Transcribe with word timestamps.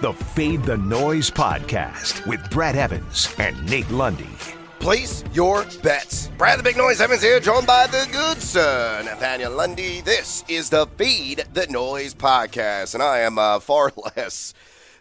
the 0.00 0.12
Fade 0.14 0.62
the 0.62 0.78
Noise 0.78 1.30
podcast 1.30 2.26
with 2.26 2.48
Brad 2.50 2.74
Evans 2.74 3.34
and 3.38 3.68
Nate 3.68 3.90
Lundy. 3.90 4.30
Place 4.78 5.22
your 5.34 5.66
bets. 5.82 6.28
Brad 6.38 6.58
the 6.58 6.62
Big 6.62 6.78
Noise 6.78 7.02
Evans 7.02 7.20
here, 7.20 7.38
joined 7.38 7.66
by 7.66 7.86
the 7.86 8.08
good 8.10 8.38
sir, 8.38 9.02
Nathaniel 9.04 9.52
Lundy. 9.52 10.00
This 10.00 10.42
is 10.48 10.70
the 10.70 10.86
Fade 10.96 11.44
the 11.52 11.66
Noise 11.66 12.14
podcast, 12.14 12.94
and 12.94 13.02
I 13.02 13.18
am 13.18 13.38
uh, 13.38 13.60
far 13.60 13.92
less 14.16 14.54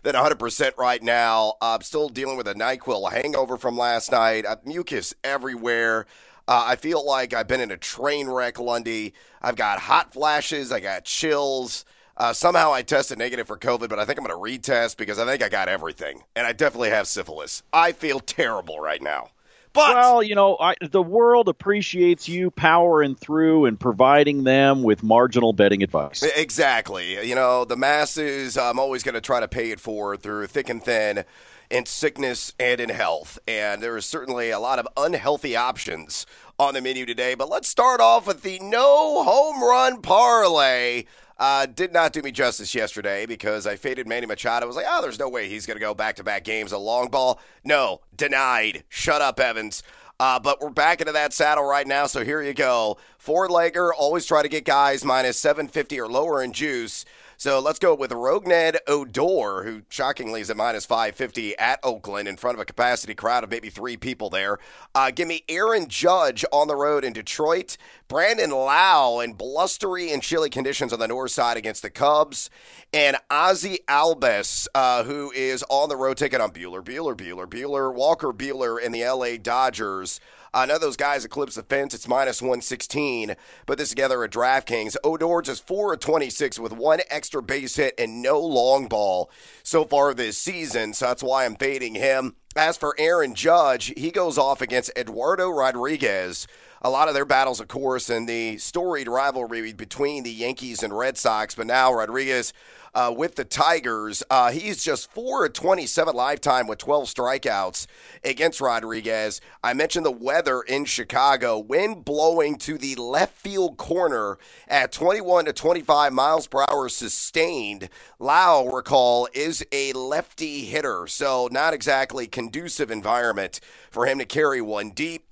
than 0.03 0.15
100% 0.15 0.77
right 0.77 1.01
now. 1.01 1.53
I'm 1.61 1.81
still 1.81 2.09
dealing 2.09 2.35
with 2.35 2.49
a 2.49 2.53
NyQuil 2.53 3.09
hangover 3.13 3.57
from 3.57 3.77
last 3.77 4.11
night. 4.11 4.43
Mucus 4.65 5.13
everywhere. 5.23 6.07
Uh, 6.45 6.63
I 6.67 6.75
feel 6.75 7.05
like 7.05 7.33
I've 7.33 7.47
been 7.47 7.61
in 7.61 7.71
a 7.71 7.77
train 7.77 8.27
wreck, 8.27 8.59
Lundy. 8.59 9.13
I've 9.41 9.55
got 9.55 9.79
hot 9.79 10.11
flashes. 10.11 10.73
I 10.73 10.81
got 10.81 11.05
chills. 11.05 11.85
Uh, 12.19 12.33
somehow 12.33 12.73
I 12.73 12.81
tested 12.81 13.17
negative 13.17 13.47
for 13.47 13.57
COVID, 13.57 13.87
but 13.87 13.97
I 13.97 14.03
think 14.03 14.19
I'm 14.19 14.25
going 14.25 14.37
to 14.37 14.59
retest 14.59 14.97
because 14.97 15.19
I 15.19 15.25
think 15.25 15.41
I 15.41 15.47
got 15.47 15.69
everything. 15.69 16.23
And 16.35 16.45
I 16.45 16.51
definitely 16.51 16.89
have 16.89 17.07
syphilis. 17.07 17.63
I 17.71 17.93
feel 17.93 18.19
terrible 18.19 18.79
right 18.79 19.01
now. 19.01 19.29
But 19.71 19.95
well, 19.95 20.23
you 20.23 20.35
know, 20.35 20.57
I, 20.59 20.75
the 20.81 21.01
world 21.01 21.47
appreciates 21.47 22.27
you 22.27 22.49
powering 22.49 23.15
through 23.15 23.65
and 23.65 23.79
providing 23.79 24.43
them 24.43 24.81
with 24.83 25.03
marginal 25.03 25.53
betting 25.53 25.83
advice. 25.83 26.23
Exactly. 26.23 27.25
You 27.25 27.35
know, 27.35 27.65
the 27.65 27.77
masses, 27.77 28.57
I'm 28.57 28.79
always 28.79 29.03
going 29.03 29.15
to 29.15 29.21
try 29.21 29.39
to 29.39 29.47
pay 29.47 29.71
it 29.71 29.79
forward 29.79 30.21
through 30.21 30.47
thick 30.47 30.69
and 30.69 30.83
thin 30.83 31.23
in 31.69 31.85
sickness 31.85 32.53
and 32.59 32.81
in 32.81 32.89
health. 32.89 33.37
And 33.47 33.81
there 33.81 33.95
is 33.95 34.05
certainly 34.05 34.49
a 34.49 34.59
lot 34.59 34.79
of 34.79 34.87
unhealthy 34.97 35.55
options 35.55 36.25
on 36.57 36.73
the 36.73 36.81
menu 36.81 37.05
today. 37.05 37.35
But 37.35 37.49
let's 37.49 37.67
start 37.69 38.01
off 38.01 38.25
with 38.25 38.41
the 38.41 38.59
no 38.59 39.23
home 39.23 39.61
run 39.61 40.01
parlay. 40.01 41.03
Uh, 41.39 41.65
did 41.65 41.93
not 41.93 42.11
do 42.11 42.21
me 42.21 42.31
justice 42.31 42.75
yesterday 42.75 43.25
because 43.25 43.65
I 43.65 43.77
faded 43.77 44.07
Manny 44.07 44.25
Machado. 44.25 44.65
I 44.65 44.67
was 44.67 44.75
like, 44.75 44.85
oh, 44.89 45.01
there's 45.01 45.19
no 45.19 45.29
way 45.29 45.47
he's 45.47 45.65
going 45.65 45.77
to 45.77 45.81
go 45.81 45.93
back 45.93 46.17
to 46.17 46.23
back 46.23 46.43
games. 46.43 46.73
A 46.73 46.77
long 46.77 47.09
ball. 47.09 47.39
No, 47.63 48.01
denied. 48.15 48.83
Shut 48.89 49.21
up, 49.21 49.39
Evans. 49.39 49.81
Uh, 50.19 50.37
but 50.37 50.59
we're 50.59 50.69
back 50.69 50.99
into 50.99 51.13
that 51.13 51.31
saddle 51.31 51.63
right 51.63 51.87
now, 51.87 52.05
so 52.05 52.25
here 52.25 52.41
you 52.41 52.53
go. 52.53 52.97
Four 53.17 53.47
legger, 53.47 53.91
always 53.97 54.25
try 54.25 54.41
to 54.41 54.49
get 54.49 54.65
guys 54.65 55.05
minus 55.05 55.39
750 55.39 55.97
or 55.97 56.09
lower 56.09 56.43
in 56.43 56.51
juice. 56.51 57.05
So 57.39 57.61
let's 57.61 57.79
go 57.79 57.95
with 57.95 58.11
Rougned 58.11 58.75
Odor, 58.85 59.63
who 59.63 59.83
shockingly 59.87 60.41
is 60.41 60.49
at 60.49 60.57
minus 60.57 60.85
550 60.85 61.57
at 61.57 61.79
Oakland 61.83 62.27
in 62.27 62.35
front 62.35 62.57
of 62.57 62.59
a 62.59 62.65
capacity 62.65 63.15
crowd 63.15 63.45
of 63.45 63.49
maybe 63.49 63.69
three 63.69 63.95
people 63.95 64.29
there. 64.29 64.57
Uh, 64.93 65.09
give 65.09 65.29
me 65.29 65.45
Aaron 65.47 65.87
Judge 65.87 66.43
on 66.51 66.67
the 66.67 66.75
road 66.75 67.05
in 67.05 67.13
Detroit. 67.13 67.77
Brandon 68.09 68.51
Lowe 68.51 69.21
in 69.21 69.35
blustery 69.35 70.11
and 70.11 70.21
chilly 70.21 70.49
conditions 70.49 70.91
on 70.91 70.99
the 70.99 71.07
north 71.07 71.31
side 71.31 71.55
against 71.55 71.81
the 71.81 71.89
Cubs. 71.89 72.49
And 72.91 73.15
Ozzy 73.31 73.77
Albies, 73.87 74.67
uh, 74.75 75.05
who 75.05 75.31
is 75.31 75.63
on 75.69 75.87
the 75.87 75.95
road 75.95 76.17
taking 76.17 76.41
on 76.41 76.51
Bueller, 76.51 76.83
Bueller, 76.83 77.15
Bueller, 77.15 77.47
Bueller, 77.47 77.93
Walker 77.93 78.33
Buehler 78.33 78.81
in 78.81 78.91
the 78.91 79.05
LA 79.05 79.37
Dodgers. 79.41 80.19
I 80.53 80.65
know 80.65 80.77
those 80.77 80.97
guys 80.97 81.25
eclipse 81.25 81.55
the 81.55 81.63
fence. 81.63 81.93
It's 81.93 82.07
minus 82.07 82.41
116. 82.41 83.35
Put 83.65 83.77
this 83.77 83.89
together 83.89 84.23
at 84.23 84.31
DraftKings. 84.31 84.95
Odor 85.03 85.41
just 85.41 85.67
4 85.67 85.93
of 85.93 85.99
26 85.99 86.59
with 86.59 86.73
one 86.73 87.01
extra 87.09 87.41
base 87.41 87.75
hit 87.75 87.93
and 87.97 88.21
no 88.21 88.39
long 88.39 88.87
ball 88.87 89.29
so 89.63 89.85
far 89.85 90.13
this 90.13 90.37
season. 90.37 90.93
So 90.93 91.05
that's 91.05 91.23
why 91.23 91.45
I'm 91.45 91.55
fading 91.55 91.95
him. 91.95 92.35
As 92.55 92.77
for 92.77 92.95
Aaron 92.97 93.35
Judge, 93.35 93.93
he 93.95 94.09
goes 94.09 94.37
off 94.37 94.61
against 94.61 94.91
Eduardo 94.97 95.49
Rodriguez. 95.49 96.47
A 96.81 96.89
lot 96.89 97.07
of 97.07 97.13
their 97.13 97.25
battles, 97.25 97.59
of 97.59 97.67
course, 97.67 98.09
in 98.09 98.25
the 98.25 98.57
storied 98.57 99.07
rivalry 99.07 99.73
between 99.73 100.23
the 100.23 100.31
Yankees 100.31 100.81
and 100.81 100.97
Red 100.97 101.17
Sox. 101.17 101.53
But 101.53 101.67
now 101.67 101.93
Rodriguez 101.93 102.53
uh, 102.93 103.13
with 103.15 103.35
the 103.35 103.45
Tigers. 103.45 104.23
Uh, 104.29 104.51
he's 104.51 104.83
just 104.83 105.11
4 105.11 105.45
of 105.45 105.53
27 105.53 106.15
lifetime 106.15 106.67
with 106.67 106.79
12 106.79 107.05
strikeouts 107.05 107.87
against 108.23 108.61
Rodriguez. 108.61 109.41
I 109.63 109.73
mentioned 109.73 110.05
the 110.05 110.11
weather 110.11 110.61
in 110.61 110.85
Chicago. 110.85 111.59
Wind 111.59 112.05
blowing 112.05 112.57
to 112.59 112.77
the 112.77 112.95
left 112.95 113.37
field 113.37 113.77
corner 113.77 114.37
at 114.67 114.91
21 114.91 115.45
to 115.45 115.53
25 115.53 116.13
miles 116.13 116.47
per 116.47 116.65
hour 116.69 116.89
sustained. 116.89 117.89
Lowe, 118.19 118.69
recall, 118.69 119.27
is 119.33 119.65
a 119.71 119.93
lefty 119.93 120.65
hitter, 120.65 121.07
so 121.07 121.49
not 121.51 121.73
exactly 121.73 122.27
conducive 122.27 122.91
environment 122.91 123.59
for 123.91 124.05
him 124.05 124.19
to 124.19 124.25
carry 124.25 124.61
one 124.61 124.91
deep. 124.91 125.28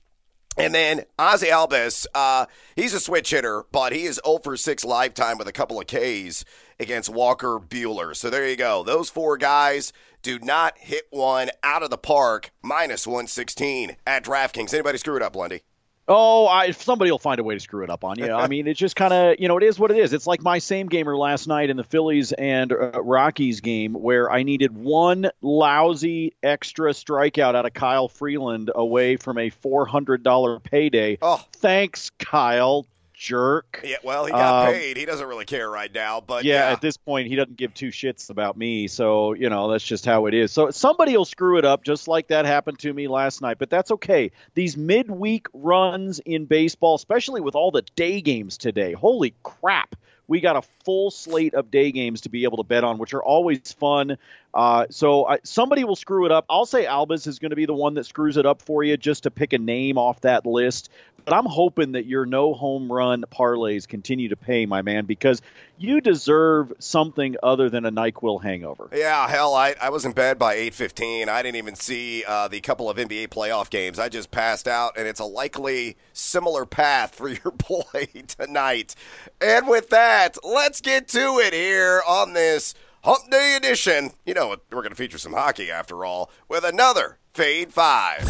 And 0.57 0.73
then 0.73 1.03
Ozzy 1.19 1.49
Albies, 1.49 2.07
uh, 2.15 2.47
he's 2.75 2.93
a 2.93 2.99
switch 2.99 3.29
hitter, 3.29 3.65
but 3.71 3.93
he 3.93 4.05
is 4.05 4.19
0 4.25 4.39
for 4.43 4.57
6 4.57 4.83
lifetime 4.83 5.37
with 5.37 5.47
a 5.47 5.51
couple 5.51 5.79
of 5.79 5.85
Ks 5.85 6.43
against 6.79 7.09
Walker 7.09 7.59
Buehler. 7.59 8.15
So 8.15 8.29
there 8.29 8.47
you 8.47 8.55
go. 8.55 8.83
Those 8.83 9.09
four 9.09 9.37
guys 9.37 9.93
do 10.23 10.39
not 10.39 10.77
hit 10.79 11.05
one 11.11 11.51
out 11.63 11.83
of 11.83 11.91
the 11.91 11.97
park, 11.97 12.51
minus 12.63 13.05
116 13.05 13.97
at 14.07 14.23
DraftKings. 14.23 14.73
Anybody 14.73 14.97
screw 14.97 15.15
it 15.15 15.21
up, 15.21 15.35
Lundy? 15.35 15.61
Oh, 16.07 16.47
I, 16.47 16.71
somebody 16.71 17.11
will 17.11 17.19
find 17.19 17.39
a 17.39 17.43
way 17.43 17.53
to 17.55 17.59
screw 17.59 17.83
it 17.83 17.89
up 17.89 18.03
on 18.03 18.17
you. 18.17 18.31
I 18.31 18.47
mean, 18.47 18.67
it's 18.67 18.79
just 18.79 18.95
kind 18.95 19.13
of, 19.13 19.39
you 19.39 19.47
know, 19.47 19.57
it 19.57 19.63
is 19.63 19.77
what 19.77 19.91
it 19.91 19.97
is. 19.97 20.13
It's 20.13 20.25
like 20.25 20.41
my 20.41 20.59
same 20.59 20.87
gamer 20.87 21.17
last 21.17 21.47
night 21.47 21.69
in 21.69 21.75
the 21.75 21.83
Phillies 21.83 22.31
and 22.31 22.71
uh, 22.71 23.01
Rockies 23.01 23.59
game 23.61 23.93
where 23.93 24.31
I 24.31 24.43
needed 24.43 24.75
one 24.75 25.29
lousy 25.41 26.33
extra 26.41 26.91
strikeout 26.91 27.55
out 27.55 27.65
of 27.65 27.73
Kyle 27.73 28.07
Freeland 28.07 28.71
away 28.73 29.17
from 29.17 29.37
a 29.37 29.49
$400 29.49 30.63
payday. 30.63 31.17
Oh. 31.21 31.43
Thanks, 31.53 32.11
Kyle 32.19 32.85
jerk. 33.17 33.81
Yeah, 33.83 33.97
well, 34.03 34.25
he 34.25 34.31
got 34.31 34.67
um, 34.67 34.73
paid. 34.73 34.95
He 34.95 35.05
doesn't 35.05 35.27
really 35.27 35.45
care 35.45 35.69
right 35.69 35.93
now, 35.93 36.21
but 36.21 36.43
yeah, 36.43 36.67
yeah, 36.67 36.71
at 36.71 36.81
this 36.81 36.95
point, 36.97 37.27
he 37.27 37.35
doesn't 37.35 37.57
give 37.57 37.73
two 37.73 37.89
shits 37.89 38.29
about 38.29 38.55
me. 38.55 38.87
So 38.87 39.33
you 39.33 39.49
know, 39.49 39.69
that's 39.71 39.83
just 39.83 40.05
how 40.05 40.27
it 40.27 40.33
is. 40.33 40.51
So 40.51 40.69
somebody 40.69 41.17
will 41.17 41.25
screw 41.25 41.57
it 41.57 41.65
up, 41.65 41.83
just 41.83 42.07
like 42.07 42.27
that 42.27 42.45
happened 42.45 42.79
to 42.79 42.93
me 42.93 43.07
last 43.07 43.41
night. 43.41 43.57
But 43.57 43.69
that's 43.69 43.91
okay. 43.91 44.31
These 44.53 44.77
midweek 44.77 45.47
runs 45.53 46.19
in 46.19 46.45
baseball, 46.45 46.95
especially 46.95 47.41
with 47.41 47.55
all 47.55 47.71
the 47.71 47.81
day 47.95 48.21
games 48.21 48.57
today, 48.57 48.93
holy 48.93 49.33
crap! 49.43 49.95
we 50.27 50.41
got 50.41 50.57
a 50.57 50.61
full 50.83 51.09
slate 51.09 51.53
of 51.53 51.71
day 51.71 51.91
games 51.91 52.21
to 52.21 52.29
be 52.29 52.43
able 52.43 52.57
to 52.57 52.63
bet 52.63 52.83
on, 52.83 52.97
which 52.97 53.13
are 53.13 53.23
always 53.23 53.71
fun. 53.73 54.17
Uh, 54.57 54.87
so 54.89 55.23
I, 55.27 55.37
somebody 55.43 55.83
will 55.83 55.95
screw 55.95 56.25
it 56.25 56.31
up. 56.31 56.43
I'll 56.49 56.65
say 56.65 56.85
Albies 56.85 57.27
is 57.27 57.37
going 57.37 57.51
to 57.51 57.55
be 57.55 57.67
the 57.67 57.75
one 57.75 57.93
that 57.93 58.05
screws 58.05 58.37
it 58.37 58.47
up 58.47 58.63
for 58.63 58.83
you, 58.83 58.97
just 58.97 59.23
to 59.23 59.31
pick 59.31 59.53
a 59.53 59.59
name 59.59 59.99
off 59.99 60.21
that 60.21 60.47
list. 60.47 60.89
But 61.23 61.35
I'm 61.35 61.45
hoping 61.45 61.91
that 61.91 62.07
your 62.07 62.25
no 62.25 62.55
home 62.55 62.91
run 62.91 63.23
parlays 63.31 63.87
continue 63.87 64.29
to 64.29 64.35
pay, 64.35 64.65
my 64.65 64.81
man, 64.81 65.05
because 65.05 65.43
you 65.77 66.01
deserve 66.01 66.73
something 66.79 67.35
other 67.43 67.69
than 67.69 67.85
a 67.85 67.91
Nyquil 67.91 68.41
hangover. 68.41 68.89
Yeah, 68.91 69.27
hell, 69.27 69.53
I, 69.53 69.75
I 69.79 69.91
was 69.91 70.05
in 70.05 70.13
bed 70.13 70.39
by 70.39 70.55
8:15. 70.55 71.27
I 71.27 71.43
didn't 71.43 71.57
even 71.57 71.75
see 71.75 72.23
uh, 72.27 72.47
the 72.47 72.59
couple 72.59 72.89
of 72.89 72.97
NBA 72.97 73.27
playoff 73.27 73.69
games. 73.69 73.99
I 73.99 74.09
just 74.09 74.31
passed 74.31 74.67
out, 74.67 74.97
and 74.97 75.07
it's 75.07 75.19
a 75.19 75.25
likely 75.25 75.97
similar 76.13 76.65
path 76.65 77.13
for 77.13 77.27
your 77.43 77.51
boy 77.51 78.07
tonight. 78.27 78.95
And 79.39 79.67
with 79.67 79.89
that, 79.89 80.37
let's 80.43 80.81
get 80.81 81.07
to 81.09 81.39
it 81.43 81.53
here 81.53 82.01
on 82.07 82.33
this 82.33 82.73
Hump 83.03 83.29
Day 83.29 83.55
edition. 83.55 84.11
You 84.25 84.33
know, 84.33 84.49
we're 84.49 84.81
going 84.81 84.89
to 84.89 84.95
feature 84.95 85.17
some 85.17 85.33
hockey 85.33 85.71
after 85.71 86.03
all 86.03 86.31
with 86.49 86.63
another 86.63 87.19
Fade 87.33 87.71
Five. 87.71 88.27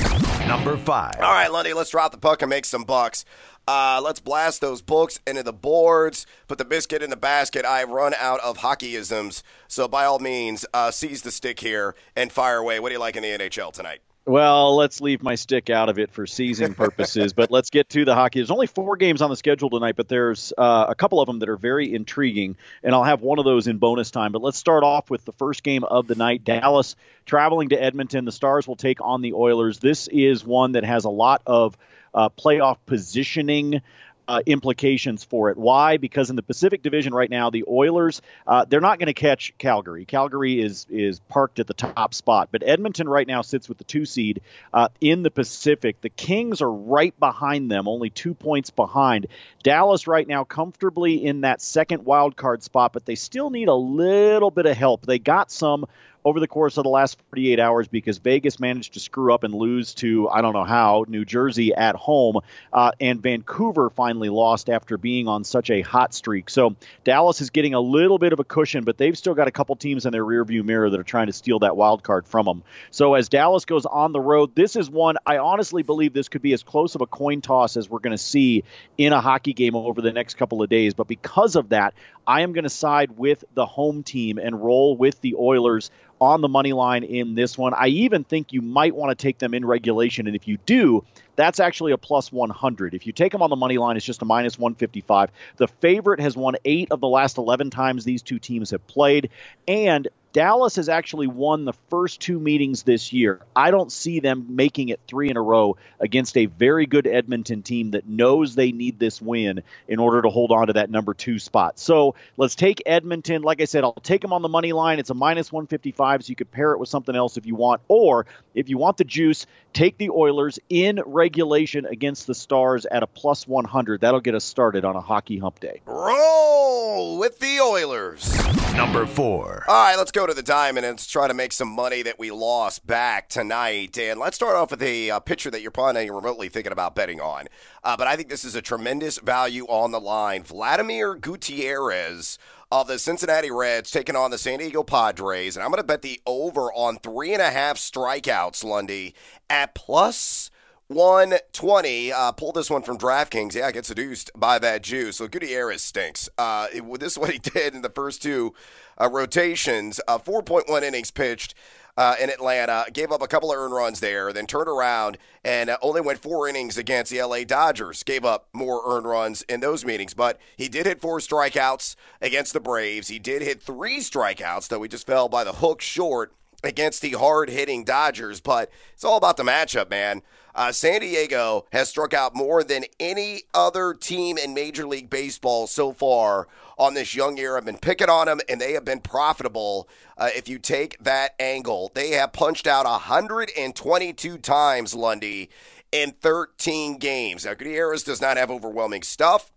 Number 0.47 0.77
five. 0.77 1.15
All 1.15 1.33
right, 1.33 1.51
Lundy, 1.51 1.73
let's 1.73 1.89
drop 1.89 2.11
the 2.11 2.17
puck 2.17 2.41
and 2.41 2.49
make 2.49 2.65
some 2.65 2.83
bucks. 2.83 3.25
Uh, 3.67 3.99
let's 4.01 4.21
blast 4.21 4.61
those 4.61 4.81
books 4.81 5.19
into 5.27 5.43
the 5.43 5.51
boards, 5.51 6.25
put 6.47 6.57
the 6.57 6.63
biscuit 6.63 7.03
in 7.03 7.09
the 7.09 7.17
basket. 7.17 7.65
I've 7.65 7.89
run 7.89 8.13
out 8.17 8.39
of 8.39 8.59
hockeyisms. 8.59 9.43
So, 9.67 9.89
by 9.89 10.05
all 10.05 10.19
means, 10.19 10.65
uh, 10.73 10.91
seize 10.91 11.21
the 11.21 11.31
stick 11.31 11.59
here 11.59 11.95
and 12.15 12.31
fire 12.31 12.57
away. 12.57 12.79
What 12.79 12.89
do 12.89 12.93
you 12.93 12.99
like 12.99 13.17
in 13.17 13.23
the 13.23 13.29
NHL 13.29 13.73
tonight? 13.73 13.99
Well, 14.27 14.75
let's 14.75 14.99
leave 14.99 15.23
my 15.23 15.35
stick 15.35 15.69
out 15.69 15.87
of 15.87 15.99
it 15.99 16.11
for 16.11 16.27
season 16.27 16.75
purposes, 16.75 17.31
but 17.31 17.49
let's 17.49 17.69
get 17.69 17.87
to 17.91 18.03
the 18.03 18.13
hockey. 18.13 18.39
There's 18.39 18.51
only 18.51 18.67
four 18.67 18.97
games 18.97 19.21
on 19.21 19.29
the 19.29 19.37
schedule 19.37 19.69
tonight, 19.69 19.95
but 19.95 20.09
there's 20.09 20.51
uh, 20.57 20.87
a 20.89 20.95
couple 20.95 21.21
of 21.21 21.27
them 21.27 21.39
that 21.39 21.47
are 21.47 21.55
very 21.55 21.93
intriguing, 21.93 22.57
and 22.83 22.93
I'll 22.93 23.05
have 23.05 23.21
one 23.21 23.39
of 23.39 23.45
those 23.45 23.67
in 23.67 23.77
bonus 23.77 24.11
time. 24.11 24.33
But 24.33 24.41
let's 24.41 24.57
start 24.57 24.83
off 24.83 25.09
with 25.09 25.23
the 25.23 25.31
first 25.31 25.63
game 25.63 25.85
of 25.85 26.07
the 26.07 26.15
night 26.15 26.43
Dallas 26.43 26.97
traveling 27.25 27.69
to 27.69 27.81
Edmonton. 27.81 28.25
The 28.25 28.33
Stars 28.33 28.67
will 28.67 28.75
take 28.75 28.99
on 28.99 29.21
the 29.21 29.31
Oilers. 29.31 29.79
This 29.79 30.09
is 30.09 30.43
one 30.43 30.73
that 30.73 30.83
has 30.83 31.05
a 31.05 31.09
lot 31.09 31.41
of 31.45 31.77
uh, 32.13 32.27
playoff 32.27 32.79
positioning 32.85 33.81
uh, 34.27 34.41
implications 34.45 35.23
for 35.23 35.49
it. 35.49 35.57
Why? 35.57 35.97
Because 35.97 36.29
in 36.29 36.35
the 36.35 36.43
Pacific 36.43 36.83
Division 36.83 37.13
right 37.13 37.29
now, 37.29 37.49
the 37.49 37.65
Oilers 37.67 38.21
uh, 38.45 38.65
they're 38.65 38.81
not 38.81 38.99
going 38.99 39.07
to 39.07 39.13
catch 39.13 39.53
Calgary. 39.57 40.05
Calgary 40.05 40.61
is 40.61 40.85
is 40.89 41.19
parked 41.19 41.59
at 41.59 41.67
the 41.67 41.73
top 41.73 42.13
spot, 42.13 42.49
but 42.51 42.63
Edmonton 42.63 43.07
right 43.07 43.27
now 43.27 43.41
sits 43.41 43.69
with 43.69 43.77
the 43.77 43.83
two 43.83 44.05
seed 44.05 44.41
uh, 44.73 44.89
in 45.01 45.23
the 45.23 45.31
Pacific. 45.31 46.01
The 46.01 46.09
Kings 46.09 46.61
are 46.61 46.71
right 46.71 47.17
behind 47.19 47.71
them, 47.71 47.87
only 47.87 48.09
two 48.09 48.33
points 48.33 48.69
behind. 48.69 49.27
Dallas 49.63 50.07
right 50.07 50.27
now 50.27 50.43
comfortably 50.43 51.25
in 51.25 51.41
that 51.41 51.61
second 51.61 52.05
wild 52.05 52.35
card 52.35 52.63
spot, 52.63 52.93
but 52.93 53.05
they 53.05 53.15
still 53.15 53.49
need 53.49 53.67
a 53.67 53.73
little 53.73 54.51
bit 54.51 54.65
of 54.65 54.77
help. 54.77 55.05
They 55.05 55.19
got 55.19 55.51
some 55.51 55.85
over 56.27 56.41
the 56.41 56.47
course 56.47 56.75
of 56.75 56.83
the 56.83 56.89
last 56.89 57.17
48 57.29 57.57
hours 57.57 57.87
because 57.87 58.17
Vegas 58.17 58.59
managed 58.59 58.95
to 58.95 58.99
screw 58.99 59.33
up 59.33 59.45
and 59.45 59.53
lose 59.53 59.93
to, 59.93 60.27
I 60.27 60.41
don't 60.41 60.51
know 60.51 60.65
how, 60.65 61.05
New 61.07 61.23
Jersey 61.23 61.73
at 61.73 61.95
home. 61.95 62.39
Uh, 62.73 62.91
and 62.99 63.21
Vancouver 63.21 63.89
finally 63.89 64.27
lost 64.27 64.69
after 64.69 64.97
being 64.97 65.29
on 65.29 65.45
such 65.45 65.69
a 65.69 65.81
hot 65.81 66.13
streak. 66.13 66.49
So 66.49 66.75
Dallas 67.05 67.39
is 67.39 67.49
getting 67.49 67.75
a 67.75 67.79
little 67.79 68.17
bit 68.17 68.33
of 68.33 68.41
a 68.41 68.43
cushion, 68.43 68.83
but 68.83 68.97
they've 68.97 69.17
still 69.17 69.35
got 69.35 69.47
a 69.47 69.51
couple 69.51 69.77
teams 69.77 70.05
in 70.05 70.11
their 70.11 70.25
rearview 70.25 70.65
mirror 70.65 70.89
that 70.89 70.99
are 70.99 71.03
trying 71.03 71.27
to 71.27 71.33
steal 71.33 71.59
that 71.59 71.77
wild 71.77 72.03
card 72.03 72.27
from 72.27 72.45
them. 72.45 72.63
So 72.91 73.13
as 73.13 73.29
Dallas 73.29 73.63
goes 73.63 73.85
on 73.85 74.11
the 74.11 74.19
road, 74.19 74.53
this 74.53 74.75
is 74.75 74.89
one 74.89 75.15
I 75.25 75.37
honestly 75.37 75.81
believe 75.81 76.11
this 76.11 76.27
could 76.27 76.41
be 76.41 76.51
as 76.51 76.61
close 76.61 76.95
of 76.95 77.01
a 77.01 77.07
coin 77.07 77.39
toss 77.39 77.77
as 77.77 77.89
we're 77.89 77.99
going 77.99 78.11
to 78.11 78.17
see 78.17 78.65
in 78.97 79.13
a 79.13 79.21
hockey 79.21 79.53
game 79.53 79.77
over 79.77 80.01
the 80.01 80.11
next 80.11 80.33
couple 80.33 80.61
of 80.61 80.67
days. 80.67 80.93
But 80.93 81.07
because 81.07 81.55
of 81.55 81.69
that, 81.69 81.93
I 82.27 82.41
am 82.41 82.51
going 82.51 82.65
to 82.65 82.69
side 82.69 83.17
with 83.17 83.45
the 83.53 83.65
home 83.65 84.03
team 84.03 84.37
and 84.37 84.61
roll 84.61 84.97
with 84.97 85.21
the 85.21 85.35
Oilers 85.35 85.89
on 86.19 86.41
the 86.41 86.47
money 86.47 86.73
line 86.73 87.03
in 87.03 87.35
this 87.35 87.57
one. 87.57 87.73
I 87.73 87.87
even 87.87 88.23
think 88.23 88.53
you 88.53 88.61
might 88.61 88.95
want 88.95 89.17
to 89.17 89.21
take 89.21 89.39
them 89.39 89.53
in 89.53 89.65
regulation. 89.65 90.27
And 90.27 90.35
if 90.35 90.47
you 90.47 90.57
do, 90.65 91.03
that's 91.37 91.61
actually 91.61 91.93
a 91.93 91.97
plus 91.97 92.31
100. 92.31 92.93
If 92.93 93.07
you 93.07 93.13
take 93.13 93.31
them 93.31 93.41
on 93.41 93.49
the 93.49 93.55
money 93.55 93.77
line, 93.77 93.95
it's 93.95 94.05
just 94.05 94.21
a 94.21 94.25
minus 94.25 94.59
155. 94.59 95.31
The 95.55 95.67
favorite 95.67 96.19
has 96.19 96.35
won 96.35 96.55
eight 96.65 96.91
of 96.91 96.99
the 96.99 97.07
last 97.07 97.37
11 97.37 97.69
times 97.69 98.03
these 98.03 98.23
two 98.23 98.39
teams 98.39 98.71
have 98.71 98.85
played. 98.87 99.29
And 99.67 100.09
Dallas 100.37 100.75
has 100.75 100.87
actually 100.87 101.25
won 101.25 101.65
the 101.65 101.73
first 101.89 102.19
two 102.19 102.39
meetings 102.39 102.83
this 102.83 103.11
year. 103.11 103.41
I 103.55 103.71
don't 103.71 103.91
see 103.91 104.19
them 104.19 104.45
making 104.49 104.89
it 104.89 104.99
three 105.07 105.31
in 105.31 105.37
a 105.37 105.41
row 105.41 105.77
against 105.99 106.37
a 106.37 106.45
very 106.45 106.85
good 106.85 107.07
Edmonton 107.07 107.63
team 107.63 107.91
that 107.91 108.07
knows 108.07 108.53
they 108.53 108.71
need 108.71 108.99
this 108.99 109.19
win 109.19 109.63
in 109.87 109.99
order 109.99 110.21
to 110.21 110.29
hold 110.29 110.51
on 110.51 110.67
to 110.67 110.73
that 110.73 110.91
number 110.91 111.15
two 111.15 111.39
spot. 111.39 111.79
So 111.79 112.13
let's 112.37 112.53
take 112.53 112.83
Edmonton. 112.85 113.41
Like 113.41 113.61
I 113.61 113.65
said, 113.65 113.83
I'll 113.83 113.93
take 113.93 114.21
them 114.21 114.31
on 114.31 114.43
the 114.43 114.47
money 114.47 114.73
line. 114.73 114.99
It's 114.99 115.09
a 115.09 115.15
minus 115.15 115.51
155, 115.51 116.25
so 116.25 116.29
you 116.29 116.35
could 116.35 116.51
pair 116.51 116.73
it 116.73 116.79
with 116.79 116.89
something 116.89 117.15
else 117.15 117.37
if 117.37 117.47
you 117.47 117.55
want. 117.55 117.81
Or 117.87 118.27
if 118.53 118.69
you 118.69 118.77
want 118.77 118.97
the 118.97 119.05
juice, 119.05 119.47
take 119.73 119.97
the 119.97 120.11
Oilers 120.11 120.59
in 120.69 121.01
regulation 121.27 121.85
against 121.85 122.25
the 122.25 122.33
Stars 122.33 122.85
at 122.85 123.03
a 123.03 123.07
plus 123.07 123.45
100. 123.45 123.99
That'll 123.99 124.21
get 124.21 124.33
us 124.33 124.45
started 124.45 124.85
on 124.85 124.95
a 124.95 125.01
hockey 125.01 125.37
hump 125.37 125.59
day. 125.59 125.81
Roll 125.85 127.19
with 127.19 127.39
the 127.39 127.59
Oilers. 127.59 128.33
Number 128.73 129.05
four. 129.05 129.65
All 129.67 129.83
right, 129.83 129.97
let's 129.97 130.11
go 130.11 130.25
to 130.25 130.33
the 130.33 130.41
diamond 130.41 130.85
and 130.85 130.93
let's 130.93 131.05
try 131.05 131.27
to 131.27 131.33
make 131.33 131.51
some 131.51 131.67
money 131.67 132.01
that 132.03 132.17
we 132.17 132.31
lost 132.31 132.87
back 132.87 133.27
tonight. 133.27 133.97
And 133.97 134.21
let's 134.21 134.37
start 134.37 134.55
off 134.55 134.71
with 134.71 134.81
a 134.81 135.11
uh, 135.11 135.19
pitcher 135.19 135.51
that 135.51 135.61
you're 135.61 135.71
probably 135.71 136.05
not 136.05 136.15
remotely 136.15 136.47
thinking 136.47 136.71
about 136.71 136.95
betting 136.95 137.19
on. 137.19 137.47
Uh, 137.83 137.97
but 137.97 138.07
I 138.07 138.15
think 138.15 138.29
this 138.29 138.45
is 138.45 138.55
a 138.55 138.61
tremendous 138.61 139.17
value 139.17 139.65
on 139.65 139.91
the 139.91 139.99
line. 139.99 140.43
Vladimir 140.43 141.15
Gutierrez 141.15 142.39
of 142.71 142.87
the 142.87 142.99
Cincinnati 142.99 143.51
Reds 143.51 143.91
taking 143.91 144.15
on 144.15 144.31
the 144.31 144.37
San 144.37 144.59
Diego 144.59 144.83
Padres. 144.83 145.57
And 145.57 145.63
I'm 145.65 145.71
going 145.71 145.81
to 145.81 145.87
bet 145.87 146.03
the 146.03 146.21
over 146.25 146.71
on 146.71 146.99
three 146.99 147.33
and 147.33 147.41
a 147.41 147.51
half 147.51 147.75
strikeouts, 147.75 148.63
Lundy, 148.63 149.13
at 149.49 149.75
plus 149.75 150.51
120. 150.89 152.13
Uh, 152.13 152.31
pull 152.31 152.53
this 152.53 152.69
one 152.69 152.81
from 152.81 152.97
DraftKings. 152.97 153.55
Yeah, 153.55 153.67
I 153.67 153.71
get 153.71 153.85
seduced 153.85 154.31
by 154.35 154.57
that 154.59 154.83
juice. 154.83 155.17
So 155.17 155.27
Gutierrez 155.27 155.81
stinks. 155.81 156.29
Uh, 156.37 156.67
it, 156.73 156.99
this 156.99 157.13
is 157.13 157.17
what 157.19 157.31
he 157.31 157.39
did 157.39 157.75
in 157.75 157.81
the 157.81 157.89
first 157.89 158.21
two 158.21 158.53
uh, 158.99 159.09
rotations. 159.09 159.99
Uh, 160.07 160.17
4.1 160.17 160.83
innings 160.83 161.11
pitched. 161.11 161.53
Uh, 161.97 162.13
in 162.21 162.29
Atlanta, 162.29 162.85
gave 162.93 163.11
up 163.11 163.23
a 163.23 163.27
couple 163.27 163.51
of 163.51 163.57
earned 163.57 163.73
runs 163.73 164.01
there, 164.01 164.31
then 164.31 164.45
turned 164.45 164.69
around 164.69 165.17
and 165.43 165.67
uh, 165.67 165.77
only 165.81 165.99
went 165.99 166.19
four 166.19 166.47
innings 166.47 166.77
against 166.77 167.11
the 167.11 167.19
LA 167.19 167.43
Dodgers. 167.43 168.03
Gave 168.03 168.23
up 168.23 168.47
more 168.53 168.83
earned 168.85 169.07
runs 169.07 169.41
in 169.49 169.61
those 169.61 169.83
meetings, 169.83 170.13
but 170.13 170.39
he 170.55 170.69
did 170.69 170.85
hit 170.85 171.01
four 171.01 171.17
strikeouts 171.17 171.95
against 172.21 172.53
the 172.53 172.59
Braves. 172.59 173.07
He 173.07 173.17
did 173.17 173.41
hit 173.41 173.63
three 173.63 173.97
strikeouts, 173.97 174.67
though 174.67 174.83
he 174.83 174.89
just 174.89 175.07
fell 175.07 175.27
by 175.27 175.43
the 175.43 175.53
hook 175.53 175.81
short 175.81 176.35
against 176.63 177.01
the 177.01 177.11
hard 177.11 177.49
hitting 177.49 177.83
Dodgers. 177.83 178.41
But 178.41 178.69
it's 178.93 179.03
all 179.03 179.17
about 179.17 179.37
the 179.37 179.43
matchup, 179.43 179.89
man. 179.89 180.21
Uh, 180.55 180.71
San 180.71 181.01
Diego 181.01 181.65
has 181.71 181.87
struck 181.87 182.15
out 182.15 182.35
more 182.35 182.63
than 182.63 182.85
any 182.99 183.43
other 183.53 183.93
team 183.93 184.39
in 184.39 184.55
Major 184.55 184.87
League 184.87 185.09
Baseball 185.09 185.67
so 185.67 185.93
far 185.93 186.47
on 186.79 186.95
this 186.95 187.13
young 187.13 187.37
year. 187.37 187.57
I've 187.57 187.65
been 187.65 187.77
picking 187.77 188.09
on 188.09 188.25
them, 188.25 188.39
and 188.49 188.59
they 188.59 188.73
have 188.73 188.83
been 188.83 189.01
profitable. 189.01 189.87
Uh, 190.17 190.29
if 190.35 190.49
you 190.49 190.57
take 190.57 190.97
that 190.97 191.35
angle, 191.39 191.91
they 191.93 192.09
have 192.11 192.33
punched 192.33 192.65
out 192.65 192.85
122 192.85 194.37
times, 194.39 194.95
Lundy, 194.95 195.51
in 195.91 196.11
13 196.11 196.97
games. 196.97 197.45
Now, 197.45 197.53
Gutierrez 197.53 198.01
does 198.01 198.19
not 198.19 198.37
have 198.37 198.49
overwhelming 198.49 199.03
stuff 199.03 199.51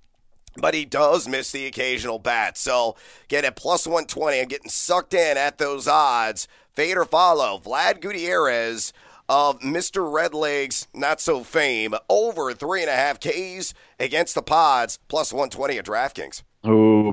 but 0.57 0.75
he 0.75 0.85
does 0.85 1.29
miss 1.29 1.53
the 1.53 1.67
occasional 1.67 2.19
bat. 2.19 2.59
So 2.59 2.97
get 3.29 3.45
at 3.45 3.57
plus 3.57 3.87
120 3.87 4.41
and 4.41 4.49
getting 4.49 4.69
sucked 4.69 5.15
in 5.15 5.37
at 5.37 5.59
those 5.59 5.87
odds. 5.87 6.49
Fade 6.81 6.97
or 6.97 7.05
follow. 7.05 7.61
Vlad 7.63 8.01
Gutierrez 8.01 8.95
of 9.29 9.61
Mr. 9.61 10.01
Redlegs, 10.11 10.87
not 10.95 11.21
so 11.21 11.45
fame, 11.45 11.93
over 12.09 12.55
three 12.55 12.81
and 12.81 12.89
a 12.89 12.95
half 12.95 13.21
Ks 13.21 13.75
against 13.99 14.35
the 14.35 14.41
Pods, 14.41 14.99
plus 15.07 15.31
120 15.31 15.77
at 15.77 15.85
DraftKings. 15.85 16.43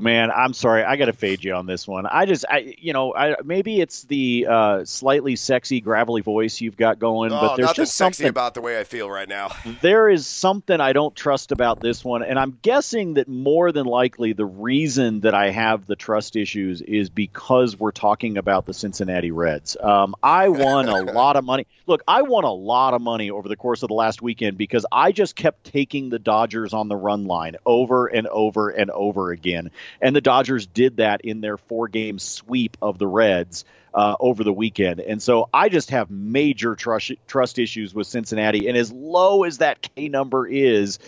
Man, 0.00 0.30
I'm 0.30 0.52
sorry. 0.52 0.84
I 0.84 0.96
got 0.96 1.06
to 1.06 1.12
fade 1.12 1.44
you 1.44 1.54
on 1.54 1.66
this 1.66 1.86
one. 1.86 2.06
I 2.06 2.26
just, 2.26 2.44
I, 2.48 2.74
you 2.78 2.92
know, 2.92 3.14
I 3.14 3.36
maybe 3.44 3.80
it's 3.80 4.02
the 4.04 4.46
uh, 4.48 4.84
slightly 4.84 5.36
sexy, 5.36 5.80
gravelly 5.80 6.22
voice 6.22 6.60
you've 6.60 6.76
got 6.76 6.98
going, 6.98 7.32
oh, 7.32 7.40
but 7.40 7.56
there's 7.56 7.72
just 7.72 7.96
something 7.96 8.26
about 8.28 8.54
the 8.54 8.60
way 8.60 8.78
I 8.78 8.84
feel 8.84 9.10
right 9.10 9.28
now. 9.28 9.50
There 9.80 10.08
is 10.08 10.26
something 10.26 10.80
I 10.80 10.92
don't 10.92 11.14
trust 11.14 11.52
about 11.52 11.80
this 11.80 12.04
one, 12.04 12.22
and 12.22 12.38
I'm 12.38 12.58
guessing 12.62 13.14
that 13.14 13.28
more 13.28 13.70
than 13.70 13.86
likely 13.86 14.32
the 14.32 14.46
reason 14.46 15.20
that 15.20 15.34
I 15.34 15.50
have 15.50 15.86
the 15.86 15.94
trust 15.94 16.36
issues 16.36 16.80
is 16.80 17.10
because 17.10 17.78
we're 17.78 17.92
talking 17.92 18.38
about 18.38 18.66
the 18.66 18.74
Cincinnati 18.74 19.30
Reds. 19.30 19.76
Um, 19.80 20.14
I 20.22 20.48
won 20.48 20.88
a 20.88 21.02
lot 21.12 21.36
of 21.36 21.44
money. 21.44 21.66
Look, 21.86 22.02
I 22.08 22.22
won 22.22 22.44
a 22.44 22.52
lot 22.52 22.94
of 22.94 23.02
money 23.02 23.30
over 23.30 23.48
the 23.48 23.56
course 23.56 23.82
of 23.82 23.88
the 23.88 23.94
last 23.94 24.20
weekend 24.22 24.58
because 24.58 24.84
I 24.90 25.12
just 25.12 25.36
kept 25.36 25.64
taking 25.64 26.08
the 26.08 26.18
Dodgers 26.18 26.72
on 26.72 26.88
the 26.88 26.96
run 26.96 27.26
line 27.26 27.56
over 27.64 28.06
and 28.06 28.26
over 28.26 28.70
and 28.70 28.90
over 28.90 29.30
again. 29.30 29.70
And 30.00 30.14
the 30.14 30.20
Dodgers 30.20 30.66
did 30.66 30.98
that 30.98 31.22
in 31.22 31.40
their 31.40 31.56
four 31.56 31.88
game 31.88 32.18
sweep 32.18 32.76
of 32.82 32.98
the 32.98 33.06
Reds 33.06 33.64
uh, 33.94 34.16
over 34.20 34.44
the 34.44 34.52
weekend. 34.52 35.00
And 35.00 35.22
so 35.22 35.48
I 35.52 35.68
just 35.68 35.90
have 35.90 36.10
major 36.10 36.74
trust, 36.74 37.12
trust 37.26 37.58
issues 37.58 37.94
with 37.94 38.06
Cincinnati. 38.06 38.68
And 38.68 38.76
as 38.76 38.92
low 38.92 39.44
as 39.44 39.58
that 39.58 39.82
K 39.82 40.08
number 40.08 40.46
is, 40.46 40.98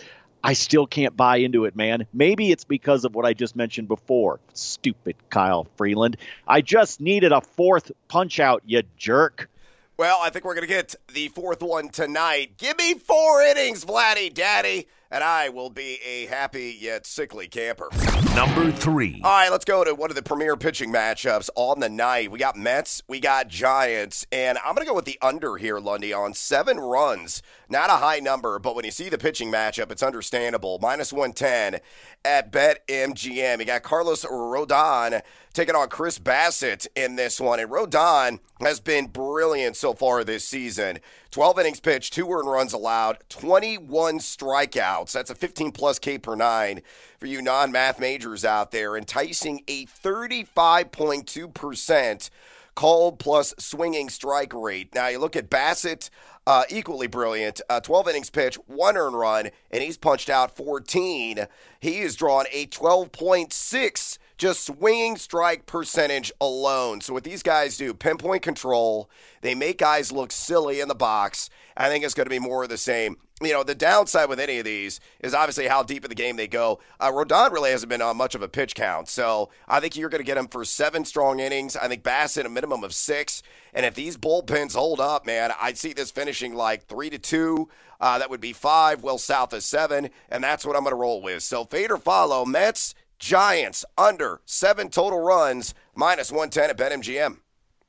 I 0.43 0.53
still 0.53 0.87
can't 0.87 1.15
buy 1.15 1.37
into 1.37 1.65
it, 1.65 1.75
man. 1.75 2.07
Maybe 2.13 2.51
it's 2.51 2.63
because 2.63 3.05
of 3.05 3.13
what 3.13 3.25
I 3.25 3.33
just 3.33 3.55
mentioned 3.55 3.87
before. 3.87 4.39
Stupid 4.53 5.15
Kyle 5.29 5.67
Freeland. 5.75 6.17
I 6.47 6.61
just 6.61 6.99
needed 6.99 7.31
a 7.31 7.41
fourth 7.41 7.91
punch 8.07 8.39
out, 8.39 8.63
you 8.65 8.81
jerk. 8.97 9.49
Well, 9.97 10.17
I 10.19 10.31
think 10.31 10.45
we're 10.45 10.55
going 10.55 10.67
to 10.67 10.73
get 10.73 10.95
the 11.13 11.27
fourth 11.27 11.61
one 11.61 11.89
tonight. 11.89 12.57
Give 12.57 12.75
me 12.75 12.95
four 12.95 13.41
innings, 13.43 13.85
Vladdy 13.85 14.33
Daddy 14.33 14.87
and 15.11 15.23
I 15.23 15.49
will 15.49 15.69
be 15.69 15.99
a 16.05 16.25
happy 16.27 16.77
yet 16.79 17.05
sickly 17.05 17.47
camper. 17.47 17.89
Number 18.33 18.71
three. 18.71 19.19
All 19.23 19.31
right, 19.31 19.51
let's 19.51 19.65
go 19.65 19.83
to 19.83 19.93
one 19.93 20.09
of 20.09 20.15
the 20.15 20.23
premier 20.23 20.55
pitching 20.55 20.91
matchups 20.91 21.49
on 21.55 21.81
the 21.81 21.89
night. 21.89 22.31
We 22.31 22.39
got 22.39 22.55
Mets, 22.55 23.03
we 23.07 23.19
got 23.19 23.49
Giants, 23.49 24.25
and 24.31 24.57
I'm 24.59 24.73
going 24.73 24.85
to 24.85 24.89
go 24.89 24.95
with 24.95 25.05
the 25.05 25.19
under 25.21 25.57
here, 25.57 25.79
Lundy, 25.79 26.13
on 26.13 26.33
seven 26.33 26.79
runs. 26.79 27.41
Not 27.69 27.89
a 27.89 27.93
high 27.93 28.19
number, 28.19 28.57
but 28.57 28.75
when 28.75 28.85
you 28.85 28.91
see 28.91 29.09
the 29.09 29.17
pitching 29.17 29.51
matchup, 29.51 29.91
it's 29.91 30.03
understandable. 30.03 30.79
Minus 30.81 31.11
110 31.11 31.81
at 32.23 32.51
BetMGM. 32.51 33.59
You 33.59 33.65
got 33.65 33.83
Carlos 33.83 34.23
Rodon 34.23 35.21
taking 35.53 35.75
on 35.75 35.89
Chris 35.89 36.17
Bassitt 36.17 36.87
in 36.95 37.15
this 37.15 37.39
one, 37.39 37.59
and 37.59 37.69
Rodon 37.69 38.39
has 38.59 38.79
been 38.79 39.05
brilliant 39.07 39.75
so 39.75 39.93
far 39.93 40.23
this 40.23 40.45
season. 40.45 40.99
12 41.31 41.59
innings 41.59 41.79
pitched, 41.79 42.13
two 42.13 42.31
earned 42.31 42.49
runs 42.49 42.73
allowed, 42.73 43.17
21 43.29 44.17
strikeouts. 44.19 45.11
That's 45.11 45.29
a 45.29 45.35
15 45.35 45.71
plus 45.71 45.99
K 45.99 46.17
per 46.17 46.35
nine 46.35 46.81
for 47.19 47.25
you 47.25 47.41
non 47.41 47.71
math 47.71 47.99
majors 47.99 48.45
out 48.45 48.71
there, 48.71 48.97
enticing 48.97 49.63
a 49.67 49.85
35.2% 49.85 52.29
called 52.73 53.19
plus 53.19 53.53
swinging 53.57 54.09
strike 54.09 54.53
rate. 54.53 54.95
Now 54.95 55.07
you 55.07 55.19
look 55.19 55.35
at 55.35 55.49
Bassett, 55.49 56.09
uh, 56.47 56.63
equally 56.69 57.07
brilliant. 57.07 57.61
Uh, 57.69 57.79
12 57.79 58.09
innings 58.09 58.29
pitch, 58.29 58.55
one 58.67 58.97
earned 58.97 59.17
run, 59.17 59.49
and 59.69 59.83
he's 59.83 59.97
punched 59.97 60.29
out 60.29 60.55
14. 60.55 61.47
He 61.79 61.99
has 61.99 62.15
drawn 62.15 62.45
a 62.51 62.67
12.6 62.67 64.17
just 64.41 64.65
swinging 64.65 65.17
strike 65.17 65.67
percentage 65.67 66.31
alone. 66.41 66.99
So 66.99 67.13
what 67.13 67.23
these 67.23 67.43
guys 67.43 67.77
do, 67.77 67.93
pinpoint 67.93 68.41
control, 68.41 69.07
they 69.41 69.53
make 69.53 69.77
guys 69.77 70.11
look 70.11 70.31
silly 70.31 70.79
in 70.79 70.87
the 70.87 70.95
box. 70.95 71.51
I 71.77 71.89
think 71.89 72.03
it's 72.03 72.15
going 72.15 72.25
to 72.25 72.31
be 72.31 72.39
more 72.39 72.63
of 72.63 72.69
the 72.69 72.77
same. 72.79 73.17
You 73.39 73.53
know, 73.53 73.61
the 73.63 73.75
downside 73.75 74.29
with 74.29 74.39
any 74.39 74.57
of 74.57 74.65
these 74.65 74.99
is 75.19 75.35
obviously 75.35 75.67
how 75.67 75.83
deep 75.83 76.03
in 76.03 76.09
the 76.09 76.15
game 76.15 76.37
they 76.37 76.47
go. 76.47 76.79
Uh, 76.99 77.11
Rodon 77.11 77.51
really 77.51 77.69
hasn't 77.69 77.91
been 77.91 78.01
on 78.01 78.17
much 78.17 78.33
of 78.33 78.41
a 78.41 78.47
pitch 78.47 78.73
count, 78.73 79.09
so 79.09 79.51
I 79.67 79.79
think 79.79 79.95
you're 79.95 80.09
going 80.09 80.23
to 80.23 80.25
get 80.25 80.37
him 80.37 80.47
for 80.47 80.65
seven 80.65 81.05
strong 81.05 81.39
innings. 81.39 81.75
I 81.75 81.87
think 81.87 82.01
Bassitt 82.01 82.45
a 82.45 82.49
minimum 82.49 82.83
of 82.83 82.95
six, 82.95 83.43
and 83.75 83.85
if 83.85 83.93
these 83.93 84.17
bullpens 84.17 84.73
hold 84.73 84.99
up, 84.99 85.25
man, 85.25 85.51
I'd 85.59 85.77
see 85.77 85.93
this 85.93 86.09
finishing 86.09 86.55
like 86.55 86.85
three 86.85 87.11
to 87.11 87.19
two. 87.19 87.69
Uh, 87.99 88.17
that 88.17 88.31
would 88.31 88.41
be 88.41 88.53
five, 88.53 89.03
well 89.03 89.19
south 89.19 89.53
of 89.53 89.61
seven, 89.61 90.09
and 90.29 90.43
that's 90.43 90.65
what 90.65 90.75
I'm 90.75 90.83
going 90.83 90.93
to 90.93 90.99
roll 90.99 91.21
with. 91.21 91.43
So 91.43 91.65
fade 91.65 91.91
or 91.91 91.97
follow, 91.97 92.43
Mets 92.45 92.95
Giants 93.21 93.85
under 93.99 94.41
seven 94.45 94.89
total 94.89 95.19
runs, 95.19 95.75
minus 95.93 96.31
110 96.31 96.71
at 96.71 96.77
BetMGM. 96.77 97.37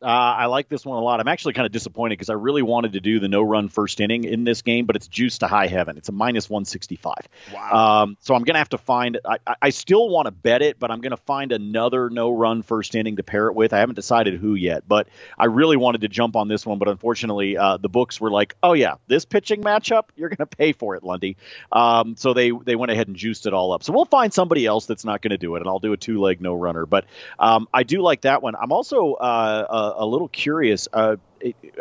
Uh, 0.02 0.06
I 0.06 0.46
like 0.46 0.68
this 0.68 0.84
one 0.84 0.98
a 0.98 1.00
lot. 1.00 1.20
I'm 1.20 1.28
actually 1.28 1.54
kind 1.54 1.66
of 1.66 1.72
disappointed 1.72 2.14
because 2.14 2.30
I 2.30 2.34
really 2.34 2.62
wanted 2.62 2.94
to 2.94 3.00
do 3.00 3.20
the 3.20 3.28
no 3.28 3.42
run 3.42 3.68
first 3.68 4.00
inning 4.00 4.24
in 4.24 4.44
this 4.44 4.62
game, 4.62 4.86
but 4.86 4.96
it's 4.96 5.06
juiced 5.06 5.40
to 5.40 5.46
high 5.46 5.68
heaven. 5.68 5.96
It's 5.96 6.08
a 6.08 6.12
minus 6.12 6.50
165. 6.50 7.14
Wow. 7.52 8.02
Um, 8.02 8.16
so 8.20 8.34
I'm 8.34 8.42
going 8.42 8.54
to 8.54 8.58
have 8.58 8.70
to 8.70 8.78
find, 8.78 9.18
I, 9.24 9.38
I 9.60 9.70
still 9.70 10.08
want 10.08 10.26
to 10.26 10.32
bet 10.32 10.62
it, 10.62 10.78
but 10.78 10.90
I'm 10.90 11.00
going 11.00 11.12
to 11.12 11.16
find 11.16 11.52
another 11.52 12.10
no 12.10 12.30
run 12.30 12.62
first 12.62 12.94
inning 12.94 13.16
to 13.16 13.22
pair 13.22 13.46
it 13.48 13.54
with. 13.54 13.72
I 13.72 13.78
haven't 13.78 13.94
decided 13.94 14.40
who 14.40 14.54
yet, 14.54 14.86
but 14.86 15.08
I 15.38 15.46
really 15.46 15.76
wanted 15.76 16.00
to 16.00 16.08
jump 16.08 16.36
on 16.36 16.48
this 16.48 16.66
one. 16.66 16.78
But 16.78 16.88
unfortunately, 16.88 17.56
uh, 17.56 17.76
the 17.76 17.88
books 17.88 18.20
were 18.20 18.30
like, 18.30 18.56
oh, 18.62 18.72
yeah, 18.72 18.94
this 19.06 19.24
pitching 19.24 19.62
matchup, 19.62 20.04
you're 20.16 20.28
going 20.28 20.38
to 20.38 20.46
pay 20.46 20.72
for 20.72 20.96
it, 20.96 21.04
Lundy. 21.04 21.36
Um, 21.70 22.16
so 22.16 22.34
they, 22.34 22.50
they 22.50 22.76
went 22.76 22.90
ahead 22.90 23.06
and 23.08 23.16
juiced 23.16 23.46
it 23.46 23.54
all 23.54 23.72
up. 23.72 23.82
So 23.82 23.92
we'll 23.92 24.04
find 24.04 24.32
somebody 24.32 24.66
else 24.66 24.86
that's 24.86 25.04
not 25.04 25.22
going 25.22 25.30
to 25.30 25.38
do 25.38 25.54
it, 25.56 25.60
and 25.60 25.68
I'll 25.68 25.78
do 25.78 25.92
a 25.92 25.96
two 25.96 26.20
leg 26.20 26.40
no 26.40 26.54
runner. 26.54 26.86
But 26.86 27.04
um, 27.38 27.68
I 27.72 27.84
do 27.84 28.02
like 28.02 28.22
that 28.22 28.42
one. 28.42 28.54
I'm 28.56 28.72
also 28.72 29.12
uh, 29.14 29.91
a, 29.98 30.04
a, 30.04 30.06
little 30.06 30.28
curious. 30.28 30.88
Uh, 30.92 31.16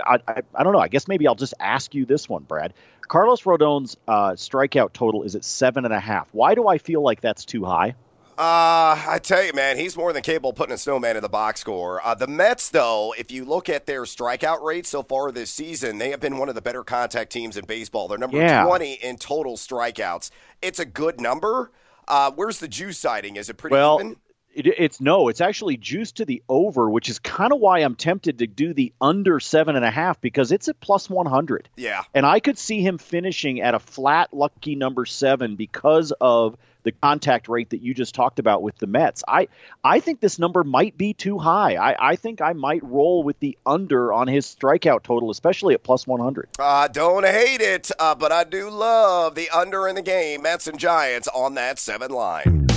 I, 0.05 0.19
I, 0.27 0.41
I, 0.55 0.63
don't 0.63 0.73
know. 0.73 0.79
I 0.79 0.87
guess 0.87 1.07
maybe 1.07 1.27
I'll 1.27 1.35
just 1.35 1.53
ask 1.59 1.93
you 1.93 2.05
this 2.05 2.27
one, 2.27 2.43
Brad. 2.43 2.73
Carlos 3.07 3.45
Rodon's 3.45 3.97
uh, 4.07 4.31
strikeout 4.31 4.93
total 4.93 5.23
is 5.23 5.35
at 5.35 5.43
seven 5.43 5.85
and 5.85 5.93
a 5.93 5.99
half. 5.99 6.29
Why 6.31 6.55
do 6.55 6.67
I 6.67 6.77
feel 6.77 7.01
like 7.01 7.21
that's 7.21 7.45
too 7.45 7.65
high? 7.65 7.95
Uh, 8.37 8.97
I 9.07 9.19
tell 9.21 9.43
you, 9.43 9.53
man, 9.53 9.77
he's 9.77 9.95
more 9.95 10.13
than 10.13 10.23
capable 10.23 10.49
of 10.49 10.55
putting 10.55 10.73
a 10.73 10.77
snowman 10.77 11.15
in 11.15 11.21
the 11.21 11.29
box 11.29 11.59
score. 11.59 12.03
Uh, 12.03 12.15
the 12.15 12.25
Mets, 12.25 12.69
though, 12.69 13.13
if 13.15 13.29
you 13.29 13.45
look 13.45 13.69
at 13.69 13.85
their 13.85 14.03
strikeout 14.03 14.63
rate 14.63 14.87
so 14.87 15.03
far 15.03 15.31
this 15.31 15.51
season, 15.51 15.97
they 15.99 16.09
have 16.09 16.19
been 16.19 16.37
one 16.37 16.49
of 16.49 16.55
the 16.55 16.61
better 16.61 16.83
contact 16.83 17.31
teams 17.31 17.57
in 17.57 17.65
baseball. 17.65 18.07
They're 18.07 18.17
number 18.17 18.37
yeah. 18.37 18.63
20 18.63 18.93
in 18.93 19.17
total 19.17 19.57
strikeouts. 19.57 20.31
It's 20.61 20.79
a 20.79 20.85
good 20.85 21.21
number. 21.21 21.71
Uh, 22.07 22.31
where's 22.31 22.59
the 22.59 22.67
juice 22.67 22.97
sighting? 22.97 23.35
Is 23.35 23.49
it 23.49 23.57
pretty 23.57 23.75
well, 23.75 23.99
even? 23.99 24.15
It, 24.53 24.67
it's 24.67 25.01
no, 25.01 25.27
it's 25.29 25.41
actually 25.41 25.77
juiced 25.77 26.17
to 26.17 26.25
the 26.25 26.43
over, 26.49 26.89
which 26.89 27.09
is 27.09 27.19
kind 27.19 27.53
of 27.53 27.59
why 27.59 27.79
I'm 27.79 27.95
tempted 27.95 28.39
to 28.39 28.47
do 28.47 28.73
the 28.73 28.93
under 28.99 29.39
seven 29.39 29.75
and 29.75 29.85
a 29.85 29.91
half 29.91 30.19
because 30.21 30.51
it's 30.51 30.67
at 30.67 30.79
plus 30.79 31.09
100. 31.09 31.69
Yeah. 31.75 32.03
And 32.13 32.25
I 32.25 32.39
could 32.39 32.57
see 32.57 32.81
him 32.81 32.97
finishing 32.97 33.61
at 33.61 33.75
a 33.75 33.79
flat 33.79 34.33
lucky 34.33 34.75
number 34.75 35.05
seven 35.05 35.55
because 35.55 36.11
of 36.19 36.57
the 36.83 36.91
contact 36.91 37.47
rate 37.47 37.69
that 37.71 37.81
you 37.81 37.93
just 37.93 38.15
talked 38.15 38.39
about 38.39 38.61
with 38.61 38.77
the 38.77 38.87
Mets. 38.87 39.23
I, 39.27 39.47
I 39.83 39.99
think 39.99 40.19
this 40.19 40.39
number 40.39 40.63
might 40.63 40.97
be 40.97 41.13
too 41.13 41.37
high. 41.37 41.75
I, 41.75 42.11
I 42.11 42.15
think 42.15 42.41
I 42.41 42.53
might 42.53 42.83
roll 42.83 43.23
with 43.23 43.39
the 43.39 43.57
under 43.65 44.11
on 44.11 44.27
his 44.27 44.45
strikeout 44.45 45.03
total, 45.03 45.29
especially 45.29 45.73
at 45.73 45.83
plus 45.83 46.07
100. 46.07 46.49
I 46.59 46.85
uh, 46.85 46.87
don't 46.87 47.25
hate 47.25 47.61
it, 47.61 47.91
uh, 47.99 48.15
but 48.15 48.31
I 48.31 48.43
do 48.43 48.69
love 48.69 49.35
the 49.35 49.49
under 49.49 49.87
in 49.87 49.95
the 49.95 50.01
game. 50.01 50.43
Mets 50.43 50.67
and 50.67 50.79
Giants 50.79 51.27
on 51.27 51.55
that 51.55 51.79
seven 51.79 52.11
line. 52.11 52.67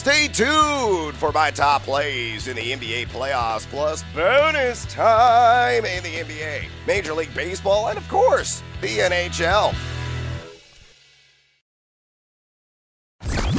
Stay 0.00 0.28
tuned 0.28 1.14
for 1.14 1.30
my 1.30 1.50
top 1.50 1.82
plays 1.82 2.48
in 2.48 2.56
the 2.56 2.72
NBA 2.72 3.08
playoffs, 3.08 3.66
plus 3.66 4.02
bonus 4.14 4.86
time 4.86 5.84
in 5.84 6.02
the 6.02 6.14
NBA, 6.14 6.62
Major 6.86 7.12
League 7.12 7.34
Baseball, 7.34 7.88
and 7.88 7.98
of 7.98 8.08
course, 8.08 8.62
the 8.80 8.88
NHL. 8.96 9.74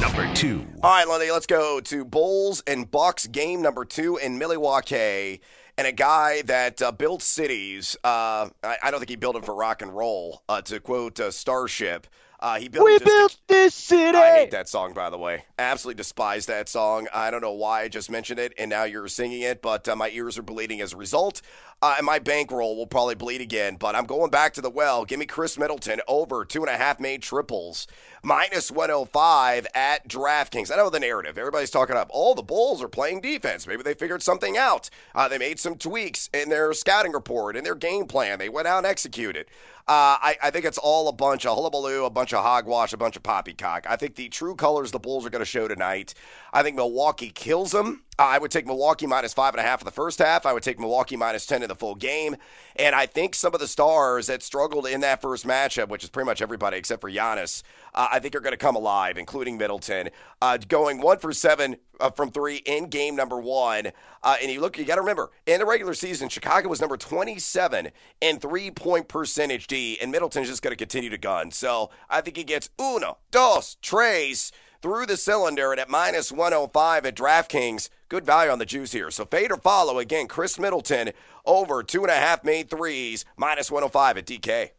Number 0.01 0.33
two. 0.33 0.65
All 0.81 0.89
right, 0.89 1.07
Lundy, 1.07 1.29
let's 1.29 1.45
go 1.45 1.79
to 1.79 2.03
Bulls 2.03 2.63
and 2.65 2.89
Bucks 2.89 3.27
game 3.27 3.61
number 3.61 3.85
two 3.85 4.17
in 4.17 4.39
Milwaukee. 4.39 5.41
And 5.77 5.85
a 5.85 5.91
guy 5.91 6.41
that 6.41 6.81
uh, 6.81 6.91
built 6.91 7.21
cities. 7.21 7.95
Uh, 8.03 8.49
I, 8.63 8.77
I, 8.81 8.89
don't 8.89 8.99
think 8.99 9.11
he 9.11 9.15
built 9.15 9.35
them 9.35 9.43
for 9.43 9.53
rock 9.53 9.83
and 9.83 9.95
roll, 9.95 10.41
uh, 10.49 10.63
to 10.63 10.79
quote 10.79 11.19
uh, 11.19 11.29
Starship. 11.29 12.07
Uh, 12.41 12.57
he 12.57 12.67
built 12.67 12.85
we 12.85 12.97
built 12.97 13.37
this 13.47 13.75
city. 13.75 14.17
I 14.17 14.39
hate 14.39 14.51
that 14.51 14.67
song, 14.67 14.93
by 14.93 15.11
the 15.11 15.17
way. 15.17 15.43
Absolutely 15.59 15.97
despise 15.97 16.47
that 16.47 16.67
song. 16.67 17.07
I 17.13 17.29
don't 17.29 17.41
know 17.41 17.51
why 17.51 17.83
I 17.83 17.87
just 17.87 18.09
mentioned 18.09 18.39
it, 18.39 18.53
and 18.57 18.69
now 18.69 18.83
you're 18.83 19.07
singing 19.07 19.41
it, 19.41 19.61
but 19.61 19.87
uh, 19.87 19.95
my 19.95 20.09
ears 20.09 20.39
are 20.39 20.41
bleeding 20.43 20.81
as 20.81 20.93
a 20.93 20.97
result. 20.97 21.43
Uh, 21.83 21.95
my 22.03 22.19
bankroll 22.19 22.77
will 22.77 22.85
probably 22.85 23.15
bleed 23.15 23.41
again, 23.41 23.75
but 23.75 23.95
I'm 23.95 24.05
going 24.05 24.29
back 24.29 24.53
to 24.53 24.61
the 24.61 24.69
well. 24.69 25.03
Give 25.03 25.17
me 25.17 25.25
Khris 25.25 25.57
Middleton 25.57 25.99
over 26.07 26.45
two 26.45 26.61
and 26.61 26.69
a 26.69 26.77
half 26.77 26.99
made 26.99 27.23
triples, 27.23 27.87
minus 28.21 28.69
105 28.69 29.65
at 29.73 30.07
DraftKings. 30.07 30.71
I 30.71 30.75
know 30.75 30.91
the 30.91 30.99
narrative. 30.99 31.39
Everybody's 31.39 31.71
talking 31.71 31.95
up. 31.95 32.11
Oh, 32.13 32.35
the 32.35 32.43
Bulls 32.43 32.83
are 32.83 32.87
playing 32.87 33.21
defense. 33.21 33.65
Maybe 33.65 33.81
they 33.81 33.95
figured 33.95 34.21
something 34.21 34.57
out. 34.57 34.91
Uh, 35.15 35.27
they 35.27 35.39
made 35.39 35.59
some 35.59 35.75
tweaks 35.75 36.29
in 36.31 36.49
their 36.49 36.71
scouting 36.73 37.13
report, 37.13 37.55
in 37.55 37.63
their 37.63 37.73
game 37.73 38.05
plan. 38.05 38.37
They 38.37 38.49
went 38.49 38.67
out 38.67 38.77
and 38.77 38.85
executed. 38.85 39.47
Uh, 39.87 40.21
I, 40.21 40.37
I, 40.43 40.51
think 40.51 40.65
it's 40.65 40.77
all 40.77 41.07
a 41.07 41.11
bunch 41.11 41.45
of 41.45 41.55
hullabaloo, 41.55 42.05
a 42.05 42.11
bunch 42.11 42.31
of 42.33 42.43
hogwash, 42.43 42.93
a 42.93 42.97
bunch 42.97 43.17
of 43.17 43.23
poppycock. 43.23 43.87
I 43.89 43.95
think 43.95 44.15
the 44.15 44.29
true 44.29 44.55
colors 44.55 44.91
the 44.91 44.99
Bulls 44.99 45.25
are 45.25 45.31
going 45.31 45.41
to 45.41 45.45
show 45.45 45.67
tonight. 45.67 46.13
I 46.53 46.61
think 46.61 46.75
Milwaukee 46.75 47.31
kills 47.31 47.71
them. 47.71 48.03
I 48.19 48.37
would 48.37 48.51
take 48.51 48.67
Milwaukee 48.67 49.07
minus 49.07 49.33
five 49.33 49.53
and 49.53 49.59
a 49.59 49.63
half 49.63 49.81
in 49.81 49.85
the 49.85 49.91
first 49.91 50.19
half. 50.19 50.45
I 50.45 50.53
would 50.53 50.63
take 50.63 50.79
Milwaukee 50.79 51.15
minus 51.15 51.45
10 51.45 51.63
in 51.63 51.69
the 51.69 51.75
full 51.75 51.95
game. 51.95 52.35
And 52.75 52.93
I 52.93 53.05
think 53.05 53.35
some 53.35 53.53
of 53.53 53.59
the 53.59 53.67
stars 53.67 54.27
that 54.27 54.43
struggled 54.43 54.85
in 54.85 55.01
that 55.01 55.21
first 55.21 55.47
matchup, 55.47 55.89
which 55.89 56.03
is 56.03 56.09
pretty 56.09 56.25
much 56.25 56.41
everybody 56.41 56.77
except 56.77 57.01
for 57.01 57.09
Giannis, 57.09 57.63
uh, 57.93 58.09
I 58.11 58.19
think 58.19 58.35
are 58.35 58.39
going 58.39 58.51
to 58.51 58.57
come 58.57 58.75
alive, 58.75 59.17
including 59.17 59.57
Middleton, 59.57 60.09
uh, 60.41 60.57
going 60.57 61.01
one 61.01 61.17
for 61.17 61.33
seven 61.33 61.77
uh, 61.99 62.11
from 62.11 62.31
three 62.31 62.57
in 62.57 62.89
game 62.89 63.15
number 63.15 63.39
one. 63.39 63.91
Uh, 64.23 64.37
and 64.41 64.51
you 64.51 64.61
look, 64.61 64.77
you 64.77 64.85
got 64.85 64.95
to 64.95 65.01
remember, 65.01 65.31
in 65.45 65.59
the 65.59 65.65
regular 65.65 65.93
season, 65.93 66.29
Chicago 66.29 66.69
was 66.69 66.79
number 66.79 66.97
27 66.97 67.89
in 68.21 68.39
three 68.39 68.71
point 68.71 69.07
percentage 69.07 69.67
D, 69.67 69.97
and 70.01 70.11
Middleton's 70.11 70.47
just 70.47 70.61
going 70.61 70.71
to 70.71 70.77
continue 70.77 71.09
to 71.09 71.17
gun. 71.17 71.51
So 71.51 71.89
I 72.09 72.21
think 72.21 72.37
he 72.37 72.43
gets 72.43 72.69
uno, 72.79 73.17
dos, 73.31 73.77
tres 73.81 74.51
through 74.81 75.05
the 75.05 75.17
cylinder 75.17 75.71
and 75.71 75.79
at 75.79 75.89
minus 75.89 76.31
105 76.31 77.05
at 77.05 77.15
DraftKings. 77.15 77.89
Good 78.09 78.25
value 78.25 78.51
on 78.51 78.59
the 78.59 78.65
juice 78.65 78.91
here. 78.91 79.11
So 79.11 79.25
fade 79.25 79.51
or 79.51 79.57
follow 79.57 79.99
again. 79.99 80.27
Khris 80.27 80.59
Middleton 80.59 81.11
over 81.45 81.83
two 81.83 82.01
and 82.03 82.11
a 82.11 82.15
half 82.15 82.43
made 82.43 82.69
threes, 82.69 83.25
minus 83.37 83.71
105 83.71 84.17
at 84.17 84.25
DK. 84.25 84.69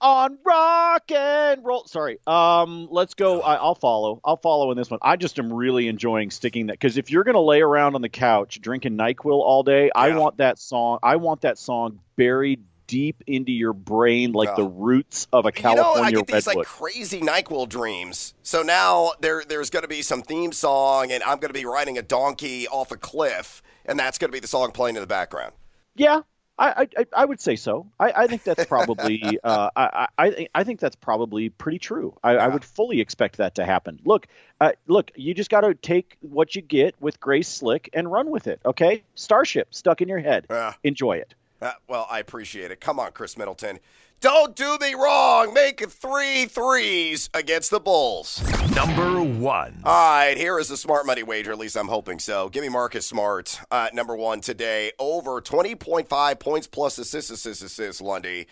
On 0.00 0.36
rock 0.44 1.12
and 1.12 1.64
roll. 1.64 1.84
Sorry. 1.86 2.18
Um, 2.26 2.88
let's 2.90 3.14
go. 3.14 3.40
I, 3.40 3.62
will 3.62 3.76
follow. 3.76 4.20
I'll 4.24 4.36
follow 4.36 4.72
in 4.72 4.76
this 4.76 4.90
one. 4.90 4.98
I 5.00 5.14
just 5.14 5.38
am 5.38 5.52
really 5.52 5.86
enjoying 5.86 6.32
sticking 6.32 6.66
that 6.66 6.72
because 6.72 6.96
if 6.98 7.12
you're 7.12 7.22
gonna 7.22 7.40
lay 7.40 7.60
around 7.60 7.94
on 7.94 8.02
the 8.02 8.08
couch 8.08 8.60
drinking 8.60 8.96
Nyquil 8.96 9.30
all 9.30 9.62
day, 9.62 9.84
yeah. 9.84 9.90
I 9.94 10.16
want 10.16 10.38
that 10.38 10.58
song. 10.58 10.98
I 11.04 11.16
want 11.16 11.42
that 11.42 11.56
song 11.56 12.00
buried 12.16 12.64
deep 12.92 13.22
into 13.26 13.52
your 13.52 13.72
brain 13.72 14.32
like 14.32 14.54
the 14.54 14.68
roots 14.68 15.26
of 15.32 15.46
a 15.46 15.50
California 15.50 15.94
you 15.94 16.02
know, 16.02 16.06
I 16.06 16.10
get 16.10 16.26
these 16.26 16.46
redwood. 16.46 16.66
like 16.66 16.66
crazy 16.66 17.20
Nyquil 17.22 17.66
dreams. 17.66 18.34
So 18.42 18.62
now 18.62 19.12
there 19.20 19.42
there's 19.48 19.70
going 19.70 19.84
to 19.84 19.88
be 19.88 20.02
some 20.02 20.20
theme 20.20 20.52
song, 20.52 21.10
and 21.10 21.22
I'm 21.22 21.38
going 21.38 21.48
to 21.48 21.58
be 21.58 21.64
riding 21.64 21.96
a 21.96 22.02
donkey 22.02 22.68
off 22.68 22.92
a 22.92 22.98
cliff, 22.98 23.62
and 23.86 23.98
that's 23.98 24.18
going 24.18 24.30
to 24.30 24.32
be 24.32 24.40
the 24.40 24.46
song 24.46 24.72
playing 24.72 24.96
in 24.96 25.00
the 25.00 25.06
background. 25.06 25.54
Yeah, 25.94 26.20
I, 26.58 26.86
I, 26.94 27.06
I, 27.16 27.24
would 27.24 27.40
say 27.40 27.56
so. 27.56 27.90
I, 27.98 28.12
I 28.12 28.26
think 28.26 28.44
that's 28.44 28.66
probably 28.66 29.38
uh, 29.44 29.70
I, 29.74 30.08
I, 30.18 30.48
I 30.54 30.64
think 30.64 30.80
that's 30.80 30.96
probably 30.96 31.48
pretty 31.48 31.78
true. 31.78 32.14
I, 32.22 32.34
yeah. 32.34 32.44
I 32.44 32.48
would 32.48 32.62
fully 32.62 33.00
expect 33.00 33.38
that 33.38 33.54
to 33.54 33.64
happen. 33.64 34.00
Look, 34.04 34.26
uh, 34.60 34.72
look, 34.86 35.12
you 35.14 35.32
just 35.32 35.48
got 35.48 35.62
to 35.62 35.74
take 35.74 36.18
what 36.20 36.54
you 36.54 36.60
get 36.60 36.94
with 37.00 37.20
Grace 37.20 37.48
Slick 37.48 37.88
and 37.94 38.12
run 38.12 38.30
with 38.30 38.48
it. 38.48 38.60
Okay, 38.66 39.02
Starship 39.14 39.74
stuck 39.74 40.02
in 40.02 40.08
your 40.08 40.18
head. 40.18 40.46
Yeah. 40.50 40.74
Enjoy 40.84 41.16
it. 41.16 41.34
Uh, 41.62 41.72
well, 41.88 42.06
I 42.10 42.18
appreciate 42.18 42.70
it. 42.72 42.80
Come 42.80 42.98
on, 42.98 43.12
Khris 43.12 43.38
Middleton. 43.38 43.78
Don't 44.20 44.54
do 44.54 44.78
me 44.80 44.94
wrong. 44.94 45.52
Make 45.52 45.88
three 45.90 46.44
threes 46.44 47.28
against 47.34 47.70
the 47.70 47.80
Bulls. 47.80 48.42
Number 48.74 49.22
one. 49.22 49.80
All 49.84 50.18
right, 50.18 50.36
here 50.36 50.58
is 50.58 50.70
a 50.70 50.76
smart 50.76 51.06
money 51.06 51.22
wager. 51.22 51.52
At 51.52 51.58
least 51.58 51.76
I'm 51.76 51.88
hoping 51.88 52.18
so. 52.18 52.48
Give 52.48 52.62
me 52.62 52.68
Marcus 52.68 53.06
Smart, 53.06 53.60
uh, 53.70 53.88
number 53.92 54.14
one 54.14 54.40
today. 54.40 54.92
Over 54.98 55.40
20.5 55.40 56.40
points 56.40 56.66
plus 56.66 56.98
assists, 56.98 57.30
assists, 57.30 57.64
assists, 57.64 58.00
Lundy. 58.00 58.46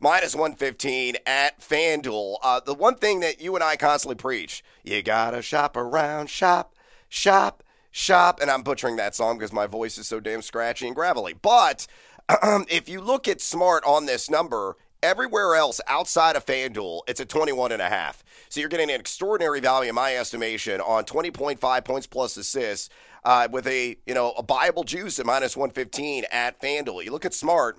Minus 0.00 0.34
115 0.34 1.16
at 1.24 1.60
FanDuel. 1.60 2.36
Uh, 2.42 2.60
the 2.60 2.74
one 2.74 2.96
thing 2.96 3.20
that 3.20 3.40
you 3.40 3.54
and 3.54 3.64
I 3.64 3.76
constantly 3.76 4.16
preach 4.16 4.62
you 4.82 5.02
got 5.02 5.30
to 5.30 5.40
shop 5.40 5.76
around, 5.76 6.28
shop, 6.28 6.74
shop, 7.08 7.62
shop. 7.90 8.40
And 8.42 8.50
I'm 8.50 8.62
butchering 8.62 8.96
that 8.96 9.14
song 9.14 9.38
because 9.38 9.52
my 9.52 9.66
voice 9.66 9.96
is 9.96 10.06
so 10.06 10.20
damn 10.20 10.42
scratchy 10.42 10.86
and 10.86 10.94
gravelly. 10.94 11.32
But 11.32 11.86
if 12.70 12.88
you 12.88 13.00
look 13.00 13.28
at 13.28 13.40
Smart 13.40 13.84
on 13.84 14.06
this 14.06 14.30
number, 14.30 14.76
everywhere 15.02 15.54
else 15.54 15.80
outside 15.86 16.36
of 16.36 16.46
FanDuel, 16.46 17.02
it's 17.06 17.20
a 17.20 17.26
21 17.26 17.72
and 17.72 17.82
a 17.82 17.88
half. 17.88 18.24
So 18.48 18.60
you're 18.60 18.70
getting 18.70 18.90
an 18.90 18.98
extraordinary 18.98 19.60
value, 19.60 19.90
in 19.90 19.94
my 19.94 20.16
estimation, 20.16 20.80
on 20.80 21.04
20.5 21.04 21.84
points 21.84 22.06
plus 22.06 22.36
assists 22.36 22.88
uh, 23.24 23.48
with 23.50 23.66
a 23.66 23.96
you 24.06 24.14
know 24.14 24.32
a 24.32 24.42
buyable 24.42 24.84
juice 24.84 25.18
at 25.18 25.26
minus 25.26 25.56
115 25.56 26.24
at 26.32 26.60
FanDuel. 26.60 27.04
You 27.04 27.10
look 27.10 27.24
at 27.26 27.34
Smart. 27.34 27.78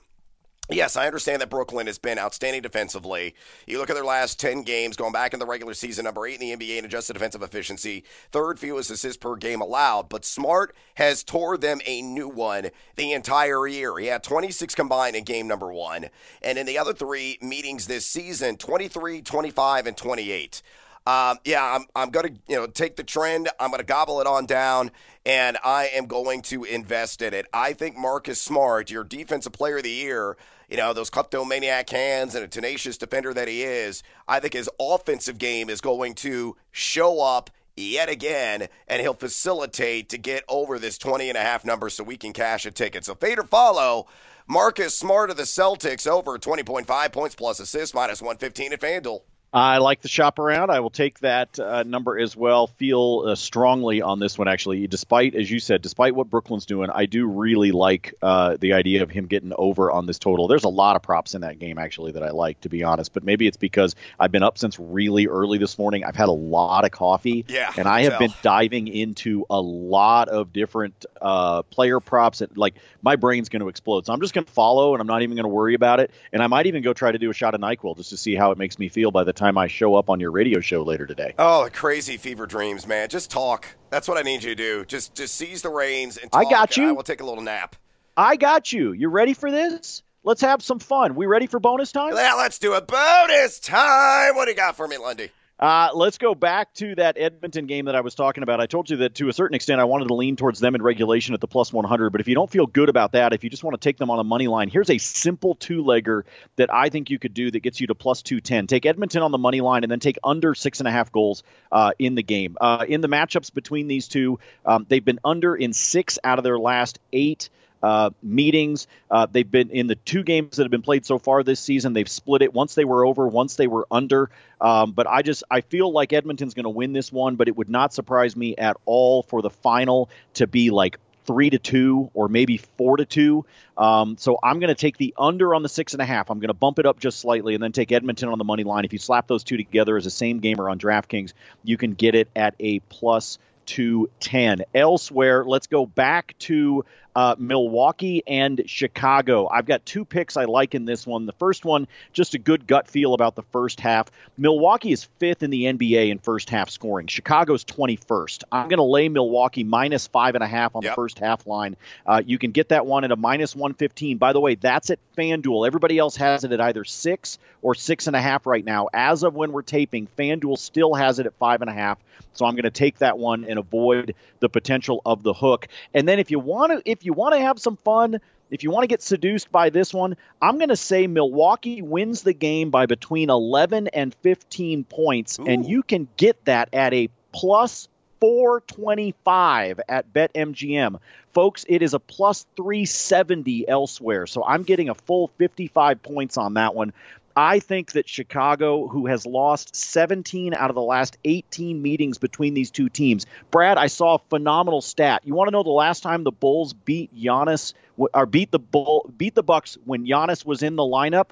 Yes, 0.70 0.98
I 0.98 1.06
understand 1.06 1.44
that 1.44 1.52
Brooklyn 1.52 1.86
has 1.86 2.00
been 2.00 2.18
outstanding 2.18 2.64
defensively. 2.64 3.36
You 3.68 3.78
look 3.78 3.92
at 3.92 3.94
their 3.94 4.04
last 4.04 4.40
10 4.40 4.64
games, 4.64 4.96
going 4.98 5.12
back 5.12 5.36
in 5.36 5.40
the 5.40 5.46
regular 5.46 5.76
season, 5.76 6.06
number 6.06 6.26
eight 6.26 6.42
in 6.42 6.58
the 6.58 6.66
NBA 6.66 6.80
in 6.80 6.86
adjusted 6.86 7.14
defensive 7.14 7.44
efficiency, 7.44 8.04
third 8.32 8.60
fewest 8.60 8.90
assists 8.90 9.18
per 9.18 9.36
game 9.36 9.62
allowed. 9.62 10.10
But 10.10 10.26
Smart 10.26 10.76
has 10.96 11.24
tore 11.24 11.56
them 11.58 11.82
a 11.86 12.02
new 12.02 12.28
one 12.28 12.72
the 12.96 13.12
entire 13.12 13.68
year. 13.68 13.96
He 14.00 14.08
had 14.08 14.24
26 14.24 14.74
combined 14.74 15.16
in 15.16 15.24
game 15.24 15.48
number 15.48 15.72
one. 15.72 16.08
And 16.42 16.58
in 16.58 16.66
the 16.66 16.80
other 16.80 16.94
three 16.94 17.38
meetings 17.42 17.86
this 17.86 18.08
season, 18.08 18.58
23, 18.58 19.22
25, 19.22 19.86
and 19.86 19.96
28. 19.96 20.64
Um, 21.08 21.38
yeah, 21.46 21.64
I'm, 21.64 21.86
I'm 21.96 22.10
going 22.10 22.34
to 22.34 22.42
you 22.48 22.56
know 22.56 22.66
take 22.66 22.96
the 22.96 23.04
trend. 23.04 23.50
I'm 23.60 23.70
going 23.70 23.80
to 23.80 23.86
gobble 23.86 24.22
it 24.22 24.28
on 24.28 24.48
down, 24.48 24.90
and 25.24 25.56
I 25.64 25.92
am 25.94 26.08
going 26.08 26.42
to 26.44 26.64
invest 26.64 27.22
in 27.22 27.32
it. 27.36 27.46
I 27.54 27.74
think 27.74 27.96
Marcus 27.96 28.42
Smart, 28.42 28.90
your 28.90 29.04
defensive 29.04 29.54
player 29.54 29.78
of 29.78 29.84
the 29.84 29.92
year, 29.92 30.36
you 30.70 30.78
know, 30.78 30.94
those 30.94 31.10
kleptomaniac 31.10 31.90
hands 31.90 32.36
and 32.36 32.44
a 32.44 32.48
tenacious 32.48 32.98
defender 32.98 33.34
that 33.34 33.48
he 33.48 33.64
is, 33.64 34.04
I 34.28 34.40
think 34.40 34.54
his 34.54 34.70
offensive 34.80 35.38
game 35.38 35.70
is 35.70 35.82
going 35.82 36.16
to 36.16 36.56
show 36.72 37.22
up 37.22 37.50
yet 37.76 38.10
again, 38.10 38.68
and 38.88 39.02
he'll 39.02 39.14
facilitate 39.14 40.10
to 40.10 40.18
get 40.18 40.44
over 40.48 40.80
this 40.80 40.98
20 40.98 41.30
and 41.30 41.38
a 41.38 41.42
half 41.42 41.66
number 41.66 41.90
so 41.90 42.04
we 42.04 42.18
can 42.18 42.34
cash 42.34 42.66
a 42.66 42.72
ticket. 42.72 43.06
So 43.06 43.16
fade 43.16 43.40
or 43.40 43.44
follow. 43.44 44.08
Marcus 44.48 44.96
Smart 44.96 45.32
of 45.32 45.38
the 45.38 45.44
Celtics 45.44 46.08
over 46.08 46.38
20.5 46.38 47.12
points 47.12 47.36
plus 47.36 47.60
assists 47.60 47.96
minus 47.96 48.22
115 48.22 48.74
at 48.74 48.82
FanDuel. 48.82 49.22
I 49.56 49.78
like 49.78 50.02
the 50.02 50.10
shop 50.10 50.38
around. 50.38 50.70
I 50.70 50.82
will 50.82 50.90
take 50.90 51.20
that 51.20 51.58
uh, 51.58 51.84
number 51.84 52.20
as 52.20 52.36
well. 52.36 52.68
Feel 52.68 53.24
uh, 53.26 53.36
strongly 53.36 54.02
on 54.02 54.20
this 54.20 54.38
one, 54.38 54.50
actually. 54.50 54.86
Despite, 54.88 55.34
as 55.34 55.50
you 55.50 55.60
said, 55.60 55.82
despite 55.82 56.14
what 56.14 56.30
Brooklyn's 56.30 56.66
doing, 56.66 56.90
I 56.90 57.06
do 57.06 57.26
really 57.26 57.72
like 57.72 58.16
uh, 58.22 58.58
the 58.60 58.74
idea 58.74 59.02
of 59.02 59.10
him 59.10 59.28
getting 59.28 59.54
over 59.58 59.94
on 59.94 60.08
this 60.08 60.20
total. 60.20 60.50
There's 60.50 60.66
a 60.66 60.70
lot 60.70 60.98
of 60.98 61.04
props 61.04 61.36
in 61.36 61.42
that 61.42 61.58
game, 61.58 61.78
actually, 61.78 62.12
that 62.12 62.24
I 62.24 62.32
like, 62.32 62.60
to 62.62 62.70
be 62.70 62.84
honest. 62.84 63.14
But 63.14 63.24
maybe 63.24 63.48
it's 63.48 63.56
because 63.56 63.96
I've 64.20 64.32
been 64.34 64.44
up 64.44 64.58
since 64.58 64.78
really 64.78 65.28
early 65.28 65.58
this 65.58 65.80
morning. 65.80 66.04
I've 66.04 66.18
had 66.18 66.28
a 66.28 66.34
lot 66.34 66.84
of 66.84 66.92
coffee. 66.92 67.46
Yeah. 67.48 67.72
And 67.78 67.88
I 67.88 68.02
have 68.02 68.18
tell. 68.18 68.20
been 68.20 68.34
diving 68.42 68.90
into 68.90 69.46
a 69.50 69.62
lot 69.62 70.28
of 70.28 70.52
different 70.52 71.06
uh, 71.22 71.62
player 71.62 72.02
props. 72.02 72.40
That, 72.40 72.58
like, 72.58 72.76
my 73.06 73.16
brain's 73.16 73.48
going 73.50 73.62
to 73.62 73.70
explode. 73.70 74.08
So 74.08 74.12
I'm 74.12 74.20
just 74.20 74.34
going 74.34 74.46
to 74.46 74.52
follow, 74.52 74.94
and 74.94 75.00
I'm 75.00 75.08
not 75.08 75.22
even 75.22 75.36
going 75.36 75.44
to 75.44 75.50
worry 75.50 75.76
about 75.76 76.00
it. 76.00 76.12
And 76.34 76.42
I 76.42 76.48
might 76.48 76.66
even 76.66 76.82
go 76.82 76.92
try 76.92 77.12
to 77.12 77.20
do 77.20 77.30
a 77.30 77.34
shot 77.34 77.54
of 77.54 77.62
NyQuil 77.62 77.96
just 77.96 78.10
to 78.10 78.18
see 78.18 78.36
how 78.36 78.52
it 78.52 78.58
makes 78.58 78.80
me 78.80 78.90
feel 78.90 79.12
by 79.12 79.24
the 79.24 79.32
time 79.32 79.58
I 79.58 79.68
show 79.68 79.94
up 79.96 80.10
on 80.10 80.20
your 80.20 80.32
radio 80.32 80.60
show 80.60 80.82
later 80.82 81.06
today. 81.06 81.36
Oh, 81.38 81.70
crazy 81.72 82.18
fever 82.18 82.48
dreams, 82.48 82.88
man. 82.88 83.08
Just 83.08 83.30
talk. 83.30 83.68
That's 83.92 84.08
what 84.08 84.18
I 84.18 84.24
need 84.24 84.44
you 84.44 84.50
to 84.50 84.56
do. 84.56 84.86
Just 84.86 85.16
just 85.16 85.36
seize 85.36 85.62
the 85.62 85.70
reins 85.70 86.18
and 86.18 86.32
talk. 86.32 86.46
I 86.46 86.50
got 86.50 86.76
you. 86.76 86.90
I 86.90 86.92
will 86.94 87.04
take 87.04 87.22
a 87.22 87.26
little 87.26 87.44
nap. 87.44 87.76
I 88.18 88.36
got 88.36 88.74
you. 88.74 88.92
You 88.92 89.10
ready 89.10 89.36
for 89.36 89.52
this? 89.52 90.02
Let's 90.24 90.42
have 90.42 90.64
some 90.64 90.80
fun. 90.80 91.14
We 91.14 91.28
ready 91.28 91.46
for 91.46 91.60
bonus 91.60 91.92
time? 91.92 92.16
Yeah, 92.16 92.34
let's 92.34 92.58
do 92.58 92.74
a 92.74 92.82
bonus 92.82 93.60
time. 93.60 94.36
What 94.36 94.46
do 94.46 94.52
you 94.52 94.58
got 94.58 94.76
for 94.76 94.88
me, 94.88 94.98
Lundy? 94.98 95.30
Uh, 95.58 95.90
let's 95.94 96.18
go 96.18 96.36
back 96.36 96.74
to 96.74 96.96
that 96.96 97.18
Edmonton 97.18 97.66
game 97.66 97.86
that 97.86 97.96
I 97.96 98.02
was 98.02 98.14
talking 98.14 98.44
about. 98.44 98.60
I 98.60 98.66
told 98.66 98.90
you 98.90 98.98
that 98.98 99.16
to 99.16 99.30
a 99.30 99.34
certain 99.34 99.56
extent 99.56 99.80
I 99.80 99.86
wanted 99.86 100.10
to 100.10 100.14
lean 100.14 100.36
towards 100.36 100.60
them 100.60 100.76
in 100.76 100.82
regulation 100.82 101.34
at 101.34 101.40
the 101.40 101.48
plus 101.48 101.72
100, 101.72 102.10
but 102.10 102.20
if 102.20 102.28
you 102.28 102.36
don't 102.36 102.50
feel 102.50 102.68
good 102.68 102.90
about 102.90 103.14
that, 103.14 103.32
if 103.32 103.44
you 103.44 103.50
just 103.50 103.64
want 103.64 103.80
to 103.80 103.84
take 103.84 103.98
them 103.98 104.10
on 104.10 104.20
a 104.20 104.24
money 104.24 104.48
line, 104.48 104.68
here's 104.68 104.90
a 104.90 104.98
simple 104.98 105.56
two 105.56 105.82
legger 105.82 106.24
that 106.58 106.74
I 106.74 106.90
think 106.90 107.10
you 107.10 107.20
could 107.20 107.34
do 107.34 107.52
that 107.52 107.62
gets 107.62 107.80
you 107.80 107.88
to 107.88 107.96
plus 107.96 108.22
210. 108.22 108.68
Take 108.68 108.86
Edmonton 108.86 109.22
on 109.22 109.32
the 109.32 109.38
money 109.38 109.62
line 109.62 109.84
and 109.84 109.92
then 109.92 110.02
take 110.02 110.18
under 110.26 110.56
six 110.56 110.80
and 110.80 110.90
a 110.90 110.92
half 110.92 111.10
goals 111.12 111.44
uh, 111.72 111.92
in 112.00 112.16
the 112.16 112.24
game. 112.24 112.58
Uh, 112.60 112.86
in 112.88 113.00
the 113.00 113.08
matchups 113.08 113.54
between 113.54 113.88
these 113.88 114.10
two, 114.10 114.40
um, 114.66 114.86
they've 114.90 115.06
been 115.06 115.20
under 115.24 115.56
in 115.56 115.72
six 115.72 116.20
out 116.26 116.38
of 116.38 116.44
their 116.44 116.60
last 116.60 117.00
eight. 117.14 117.50
Uh, 117.84 118.10
meetings. 118.24 118.88
Uh, 119.12 119.28
they've 119.32 119.50
been 119.50 119.70
in 119.70 119.88
the 119.88 119.96
two 119.96 120.24
games 120.24 120.58
that 120.58 120.64
have 120.64 120.72
been 120.72 120.82
played 120.82 121.06
so 121.06 121.20
far 121.20 121.44
this 121.44 121.60
season. 121.60 121.94
They've 121.94 122.10
split 122.10 122.42
it. 122.42 122.54
Once 122.54 122.74
they 122.74 122.86
were 122.86 123.06
over, 123.06 123.28
once 123.28 123.56
they 123.56 123.68
were 123.68 123.88
under. 123.92 124.32
Um, 124.60 124.94
but 124.94 125.06
I 125.08 125.22
just 125.22 125.44
I 125.52 125.62
feel 125.62 125.92
like 125.92 126.14
Edmonton's 126.14 126.54
going 126.54 126.64
to 126.64 126.70
win 126.70 126.94
this 126.94 127.12
one. 127.12 127.36
But 127.36 127.48
it 127.48 127.56
would 127.56 127.70
not 127.70 127.94
surprise 127.94 128.36
me 128.36 128.56
at 128.56 128.78
all 128.86 129.24
for 129.24 129.42
the 129.42 129.50
final 129.52 130.10
to 130.36 130.48
be 130.48 130.72
like 130.72 131.00
three 131.26 131.50
to 131.50 131.60
two 131.60 132.10
or 132.14 132.28
maybe 132.28 132.58
four 132.58 132.98
to 132.98 133.06
two. 133.06 133.46
Um, 133.78 134.18
so 134.18 134.38
I'm 134.42 134.60
going 134.60 134.70
to 134.70 134.76
take 134.76 134.98
the 134.98 135.14
under 135.18 135.54
on 135.54 135.64
the 135.64 135.70
six 135.70 135.94
and 135.94 136.02
a 136.02 136.06
half. 136.06 136.30
I'm 136.30 136.40
going 136.40 136.50
to 136.50 136.54
bump 136.54 136.80
it 136.80 136.86
up 136.86 137.00
just 137.00 137.20
slightly 137.20 137.56
and 137.56 137.64
then 137.64 137.72
take 137.72 137.92
Edmonton 137.92 138.30
on 138.30 138.38
the 138.38 138.44
money 138.44 138.64
line. 138.64 138.86
If 138.86 138.94
you 138.94 139.00
slap 139.00 139.28
those 139.28 139.44
two 139.44 139.58
together 139.58 139.98
as 139.98 140.06
a 140.06 140.12
same 140.12 140.40
gamer 140.40 140.70
on 140.70 140.80
DraftKings, 140.80 141.34
you 141.64 141.78
can 141.78 141.94
get 141.94 142.16
it 142.16 142.30
at 142.36 142.56
a 142.60 142.80
plus 142.80 143.40
210. 143.66 144.64
Elsewhere, 144.74 145.44
let's 145.44 145.68
go 145.68 145.86
back 145.86 146.36
to 146.40 146.86
uh, 147.16 147.36
Milwaukee 147.38 148.24
and 148.28 148.62
Chicago. 148.66 149.48
I've 149.48 149.66
got 149.66 149.86
two 149.86 150.04
picks 150.06 150.36
I 150.38 150.46
like 150.46 150.76
in 150.76 150.86
this 150.86 151.08
one. 151.08 151.26
The 151.26 151.32
first 151.34 151.64
one, 151.66 151.88
just 152.14 152.34
a 152.34 152.38
good 152.40 152.68
gut 152.68 152.88
feel 152.88 153.14
about 153.14 153.36
the 153.36 153.44
first 153.44 153.80
half. 153.80 154.12
Milwaukee 154.38 154.92
is 154.92 155.06
fifth 155.20 155.42
in 155.44 155.50
the 155.50 155.64
NBA 155.66 156.10
in 156.10 156.20
first 156.20 156.50
half 156.50 156.70
scoring. 156.70 157.08
Chicago's 157.08 157.64
21st. 157.64 158.44
I'm 158.52 158.68
going 158.68 158.78
to 158.78 158.84
lay 158.84 159.08
Milwaukee 159.10 159.64
minus 159.64 160.08
five 160.08 160.36
and 160.36 160.44
a 160.44 160.48
half 160.48 160.76
on 160.76 160.82
Yep. 160.84 160.92
the 160.92 160.96
first 160.96 161.20
half 161.20 161.48
line. 161.48 161.78
Uh, 162.06 162.22
you 162.26 162.38
can 162.38 162.52
get 162.52 162.70
that 162.70 162.86
one 162.86 163.04
at 163.06 163.12
a 163.12 163.16
minus 163.16 163.56
115. 163.56 164.18
By 164.18 164.34
the 164.34 164.40
way, 164.42 164.56
that's 164.56 164.90
at 164.90 165.00
FanDuel. 165.18 165.66
Everybody 165.66 165.98
else 165.98 166.18
has 166.18 166.44
it 166.44 166.52
at 166.52 166.60
either 166.60 166.84
six 166.84 167.40
or 167.62 167.76
six 167.76 168.08
and 168.08 168.16
a 168.16 168.22
half 168.22 168.46
right 168.46 168.64
now. 168.64 168.90
As 168.94 169.24
of 169.24 169.34
when 169.34 169.52
we're 169.54 169.62
taping, 169.62 170.08
FanDuel 170.18 170.58
still 170.58 170.94
has 170.94 171.20
it 171.20 171.26
at 171.26 171.34
five 171.36 171.62
and 171.62 171.70
a 171.70 171.74
half. 171.74 171.98
So 172.34 172.46
I'm 172.46 172.56
going 172.56 172.64
to 172.64 172.72
take 172.72 172.98
that 173.00 173.18
one 173.18 173.46
and 173.46 173.58
avoid 173.58 174.14
the 174.42 174.50
potential 174.50 175.02
of 175.06 175.24
the 175.24 175.34
hook. 175.34 175.68
And 175.94 176.06
then 176.08 176.20
if 176.20 176.32
you 176.32 176.40
want 176.40 176.74
to, 176.74 176.82
if 176.90 177.05
you 177.06 177.14
want 177.14 177.36
to 177.36 177.42
have 177.42 177.60
some 177.60 177.78
fun, 177.78 178.20
if 178.50 178.64
you 178.64 178.72
want 178.72 178.84
to 178.84 178.88
get 178.88 179.02
seduced 179.02 179.52
by 179.52 179.70
this 179.70 179.94
one, 179.94 180.18
I'm 180.42 180.58
going 180.58 180.70
to 180.70 180.76
say 180.76 181.08
Milwaukee 181.08 181.82
wins 181.82 182.22
the 182.22 182.34
game 182.34 182.70
by 182.70 182.86
between 182.86 183.30
11 183.30 183.88
and 183.88 184.14
15 184.22 184.84
points, 184.84 185.40
and 185.40 185.66
you 185.66 185.84
can 185.84 186.08
get 186.18 186.44
that 186.46 186.70
at 186.74 186.94
a 186.94 187.10
plus 187.32 187.88
425 188.22 189.82
at 189.90 190.14
BetMGM. 190.14 191.00
Folks, 191.34 191.66
it 191.68 191.82
is 191.82 191.94
a 191.94 192.00
plus 192.00 192.46
370 192.56 193.68
elsewhere. 193.68 194.26
So 194.26 194.44
I'm 194.44 194.64
getting 194.64 194.90
a 194.90 194.96
full 194.96 195.28
55 195.38 196.02
points 196.02 196.38
on 196.38 196.54
that 196.54 196.74
one. 196.74 196.94
I 197.36 197.60
think 197.60 197.94
that 197.94 198.08
Chicago, 198.08 198.88
who 198.88 199.08
has 199.08 199.26
lost 199.26 199.76
17 199.76 200.54
out 200.54 200.70
of 200.70 200.76
the 200.76 200.82
last 200.82 201.18
18 201.26 201.82
meetings 201.82 202.18
between 202.18 202.54
these 202.54 202.72
two 202.72 202.88
teams, 202.88 203.26
Brad, 203.52 203.78
I 203.78 203.88
saw 203.88 204.16
a 204.16 204.20
phenomenal 204.30 204.82
stat. 204.82 205.24
You 205.26 205.34
want 205.34 205.50
to 205.50 205.52
know 205.52 205.64
the 205.64 205.70
last 205.70 206.02
time 206.02 206.24
the 206.24 206.32
Bulls 206.32 206.74
beat 206.74 207.14
Giannis 207.14 207.74
or 207.98 208.26
beat 208.26 208.52
the 208.52 208.60
Bull 208.60 209.12
beat 209.18 209.36
the 209.36 209.44
Bucks 209.44 209.78
when 209.86 210.06
Giannis 210.06 210.46
was 210.46 210.64
in 210.64 210.76
the 210.76 210.84
lineup? 210.84 211.30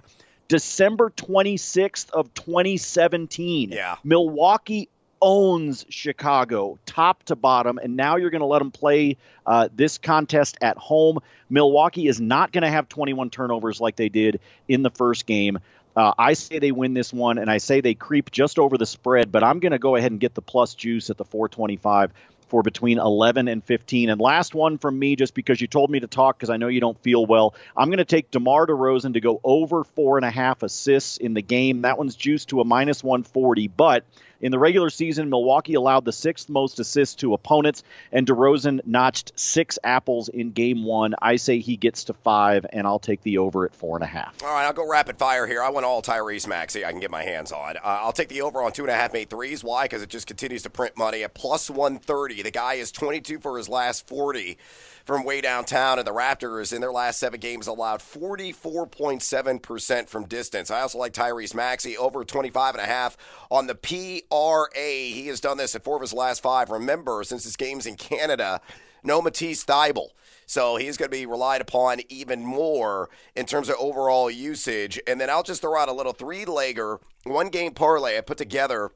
December 0.49 1.09
26th 1.09 2.09
of 2.11 2.33
2017. 2.33 3.71
Yeah. 3.71 3.95
Milwaukee 4.03 4.89
owns 5.21 5.85
Chicago 5.89 6.77
top 6.85 7.23
to 7.23 7.35
bottom, 7.37 7.77
and 7.77 7.95
now 7.95 8.17
you're 8.17 8.29
going 8.29 8.41
to 8.41 8.45
let 8.45 8.59
them 8.59 8.71
play 8.71 9.15
uh, 9.45 9.69
this 9.73 9.97
contest 9.97 10.57
at 10.61 10.77
home. 10.77 11.19
Milwaukee 11.49 12.07
is 12.07 12.19
not 12.19 12.51
going 12.51 12.63
to 12.63 12.69
have 12.69 12.89
21 12.89 13.29
turnovers 13.29 13.79
like 13.79 13.95
they 13.95 14.09
did 14.09 14.41
in 14.67 14.83
the 14.83 14.89
first 14.89 15.25
game. 15.25 15.59
Uh, 15.95 16.13
I 16.17 16.33
say 16.33 16.59
they 16.59 16.71
win 16.71 16.93
this 16.93 17.13
one, 17.13 17.37
and 17.37 17.49
I 17.49 17.57
say 17.57 17.81
they 17.81 17.93
creep 17.93 18.31
just 18.31 18.57
over 18.57 18.77
the 18.77 18.85
spread, 18.85 19.31
but 19.31 19.43
I'm 19.43 19.59
going 19.59 19.73
to 19.73 19.79
go 19.79 19.95
ahead 19.95 20.11
and 20.11 20.19
get 20.19 20.33
the 20.33 20.41
plus 20.41 20.73
juice 20.73 21.09
at 21.09 21.17
the 21.17 21.25
425 21.25 22.11
for 22.53 22.61
between 22.61 22.99
11 22.99 23.47
and 23.47 23.63
15. 23.63 24.09
And 24.09 24.21
last 24.21 24.53
one 24.53 24.77
from 24.77 24.97
me, 24.97 25.15
just 25.15 25.33
because 25.33 25.59
you 25.59 25.67
told 25.67 25.89
me 25.89 25.99
to 26.01 26.07
talk 26.07 26.37
because 26.37 26.51
I 26.51 26.57
know 26.57 26.67
you 26.67 26.81
don't 26.81 27.01
feel 27.01 27.25
well, 27.25 27.55
I'm 27.75 27.89
going 27.89 27.97
to 27.97 28.05
take 28.05 28.29
DeMar 28.29 28.67
DeRozan 28.67 29.13
to 29.13 29.21
go 29.21 29.41
over 29.43 29.83
four 29.83 30.17
and 30.17 30.25
a 30.25 30.29
half 30.29 30.61
assists 30.61 31.17
in 31.17 31.33
the 31.33 31.41
game. 31.41 31.81
That 31.81 31.97
one's 31.97 32.15
juiced 32.15 32.49
to 32.49 32.61
a 32.61 32.63
minus 32.63 33.03
140, 33.03 33.69
but 33.69 34.05
in 34.41 34.51
the 34.51 34.59
regular 34.59 34.89
season, 34.89 35.29
Milwaukee 35.29 35.75
allowed 35.75 36.05
the 36.05 36.11
sixth 36.11 36.49
most 36.49 36.79
assists 36.79 37.15
to 37.15 37.33
opponents, 37.33 37.83
and 38.11 38.27
DeRozan 38.27 38.81
notched 38.85 39.31
six 39.39 39.79
apples 39.83 40.29
in 40.29 40.51
game 40.51 40.83
one. 40.83 41.15
I 41.21 41.37
say 41.37 41.59
he 41.59 41.77
gets 41.77 42.05
to 42.05 42.13
five, 42.13 42.65
and 42.71 42.85
I'll 42.85 42.99
take 42.99 43.21
the 43.23 43.37
over 43.37 43.65
at 43.65 43.75
four 43.75 43.95
and 43.95 44.03
a 44.03 44.07
half. 44.07 44.35
All 44.43 44.49
right, 44.49 44.65
I'll 44.65 44.73
go 44.73 44.89
rapid 44.89 45.17
fire 45.17 45.47
here. 45.47 45.61
I 45.61 45.69
want 45.69 45.85
all 45.85 46.01
Tyrese 46.01 46.47
Maxey 46.47 46.83
I 46.85 46.91
can 46.91 46.99
get 46.99 47.11
my 47.11 47.23
hands 47.23 47.51
on. 47.51 47.77
Uh, 47.77 47.81
I'll 47.83 48.11
take 48.11 48.29
the 48.29 48.41
over 48.41 48.61
on 48.61 48.71
two 48.71 48.83
and 48.83 48.91
a 48.91 48.95
half 48.95 49.13
made 49.13 49.29
threes. 49.29 49.63
Why? 49.63 49.85
Because 49.85 50.01
it 50.01 50.09
just 50.09 50.27
continues 50.27 50.63
to 50.63 50.69
print 50.69 50.97
money 50.97 51.23
at 51.23 51.33
plus 51.33 51.69
130. 51.69 52.41
The 52.41 52.51
guy 52.51 52.73
is 52.75 52.91
22 52.91 53.39
for 53.39 53.57
his 53.57 53.69
last 53.69 54.07
40 54.07 54.57
from 55.05 55.25
way 55.25 55.41
downtown, 55.41 55.99
and 55.99 56.07
the 56.07 56.13
Raptors 56.13 56.73
in 56.73 56.81
their 56.81 56.91
last 56.91 57.19
seven 57.19 57.39
games 57.39 57.67
allowed 57.67 57.99
44.7% 57.99 60.09
from 60.09 60.25
distance. 60.25 60.71
I 60.71 60.81
also 60.81 60.97
like 60.97 61.13
Tyrese 61.13 61.53
Maxey 61.53 61.97
over 61.97 62.23
25 62.23 62.75
and 62.75 62.83
a 62.83 62.87
half 62.87 63.17
on 63.51 63.67
the 63.67 63.75
PRA. 63.75 64.69
He 64.81 65.27
has 65.27 65.41
done 65.41 65.57
this 65.57 65.75
at 65.75 65.83
four 65.83 65.97
of 65.97 66.01
his 66.01 66.13
last 66.13 66.41
five. 66.41 66.69
Remember, 66.69 67.23
since 67.23 67.43
his 67.43 67.57
games 67.57 67.85
in 67.85 67.95
Canada, 67.95 68.61
no 69.03 69.21
Matisse 69.21 69.65
Thybulle. 69.65 70.09
So 70.45 70.75
he's 70.75 70.97
going 70.97 71.09
to 71.09 71.17
be 71.17 71.25
relied 71.25 71.61
upon 71.61 72.01
even 72.09 72.45
more 72.45 73.09
in 73.35 73.45
terms 73.45 73.69
of 73.69 73.75
overall 73.79 74.29
usage. 74.29 74.99
And 75.07 75.19
then 75.19 75.29
I'll 75.29 75.43
just 75.43 75.61
throw 75.61 75.77
out 75.77 75.89
a 75.89 75.93
little 75.93 76.13
three 76.13 76.45
legger, 76.45 76.99
one 77.23 77.49
game 77.49 77.73
parlay 77.73 78.17
I 78.17 78.21
put 78.21 78.37
together 78.37 78.91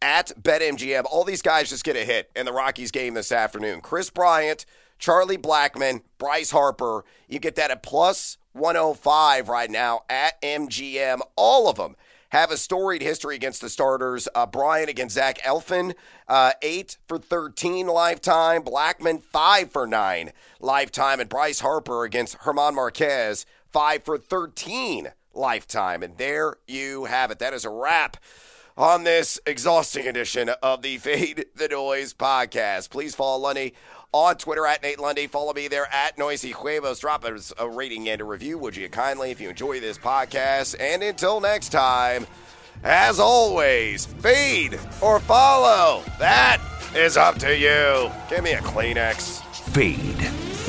at 0.00 0.32
BetMGM. 0.40 1.04
All 1.10 1.24
these 1.24 1.42
guys 1.42 1.70
just 1.70 1.84
get 1.84 1.96
a 1.96 2.04
hit 2.04 2.30
in 2.34 2.46
the 2.46 2.52
Rockies 2.52 2.90
game 2.90 3.14
this 3.14 3.32
afternoon. 3.32 3.80
Kris 3.80 4.10
Bryant, 4.10 4.64
Charlie 5.02 5.36
Blackmon, 5.36 6.02
Bryce 6.16 6.52
Harper. 6.52 7.04
You 7.26 7.40
get 7.40 7.56
that 7.56 7.72
at 7.72 7.82
plus 7.82 8.38
105 8.52 9.48
right 9.48 9.68
now 9.68 10.02
at 10.08 10.40
MGM. 10.40 11.18
All 11.34 11.68
of 11.68 11.76
them 11.76 11.96
have 12.28 12.52
a 12.52 12.56
storied 12.56 13.02
history 13.02 13.34
against 13.34 13.60
the 13.60 13.68
starters. 13.68 14.28
Uh, 14.32 14.46
Bryant 14.46 14.88
against 14.88 15.16
Zach 15.16 15.40
Eflin, 15.40 15.96
uh, 16.28 16.52
8 16.62 16.98
for 17.08 17.18
13 17.18 17.88
lifetime. 17.88 18.62
Blackman, 18.62 19.18
5 19.18 19.72
for 19.72 19.88
9 19.88 20.30
lifetime. 20.60 21.18
And 21.18 21.28
Bryce 21.28 21.58
Harper 21.58 22.04
against 22.04 22.36
German 22.44 22.76
Marquez, 22.76 23.44
5 23.72 24.04
for 24.04 24.18
13 24.18 25.08
lifetime. 25.34 26.04
And 26.04 26.16
there 26.16 26.58
you 26.68 27.06
have 27.06 27.32
it. 27.32 27.40
That 27.40 27.54
is 27.54 27.64
a 27.64 27.70
wrap 27.70 28.18
on 28.76 29.02
this 29.02 29.40
exhausting 29.46 30.06
edition 30.06 30.48
of 30.62 30.82
the 30.82 30.96
Fade 30.98 31.46
the 31.56 31.66
Noise 31.66 32.14
podcast. 32.14 32.90
Please 32.90 33.16
follow 33.16 33.38
Lundy 33.38 33.74
on 34.12 34.36
Twitter 34.36 34.66
at 34.66 34.82
Nate 34.82 35.00
Lundy. 35.00 35.26
Follow 35.26 35.52
me 35.52 35.68
there 35.68 35.86
at 35.92 36.18
Noisy 36.18 36.52
Huevos. 36.52 37.00
Drop 37.00 37.24
us 37.24 37.52
a 37.58 37.68
rating 37.68 38.08
and 38.08 38.20
a 38.20 38.24
review, 38.24 38.58
would 38.58 38.76
you 38.76 38.88
kindly, 38.88 39.30
if 39.30 39.40
you 39.40 39.50
enjoy 39.50 39.80
this 39.80 39.98
podcast. 39.98 40.76
And 40.78 41.02
until 41.02 41.40
next 41.40 41.70
time, 41.70 42.26
as 42.84 43.18
always, 43.18 44.06
feed 44.06 44.78
or 45.00 45.20
follow. 45.20 46.02
That 46.18 46.60
is 46.94 47.16
up 47.16 47.38
to 47.38 47.56
you. 47.56 48.10
Give 48.28 48.44
me 48.44 48.52
a 48.52 48.58
Kleenex. 48.58 49.40
Feed 49.72 50.18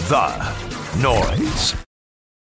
the 0.07 1.01
noise. 1.01 1.82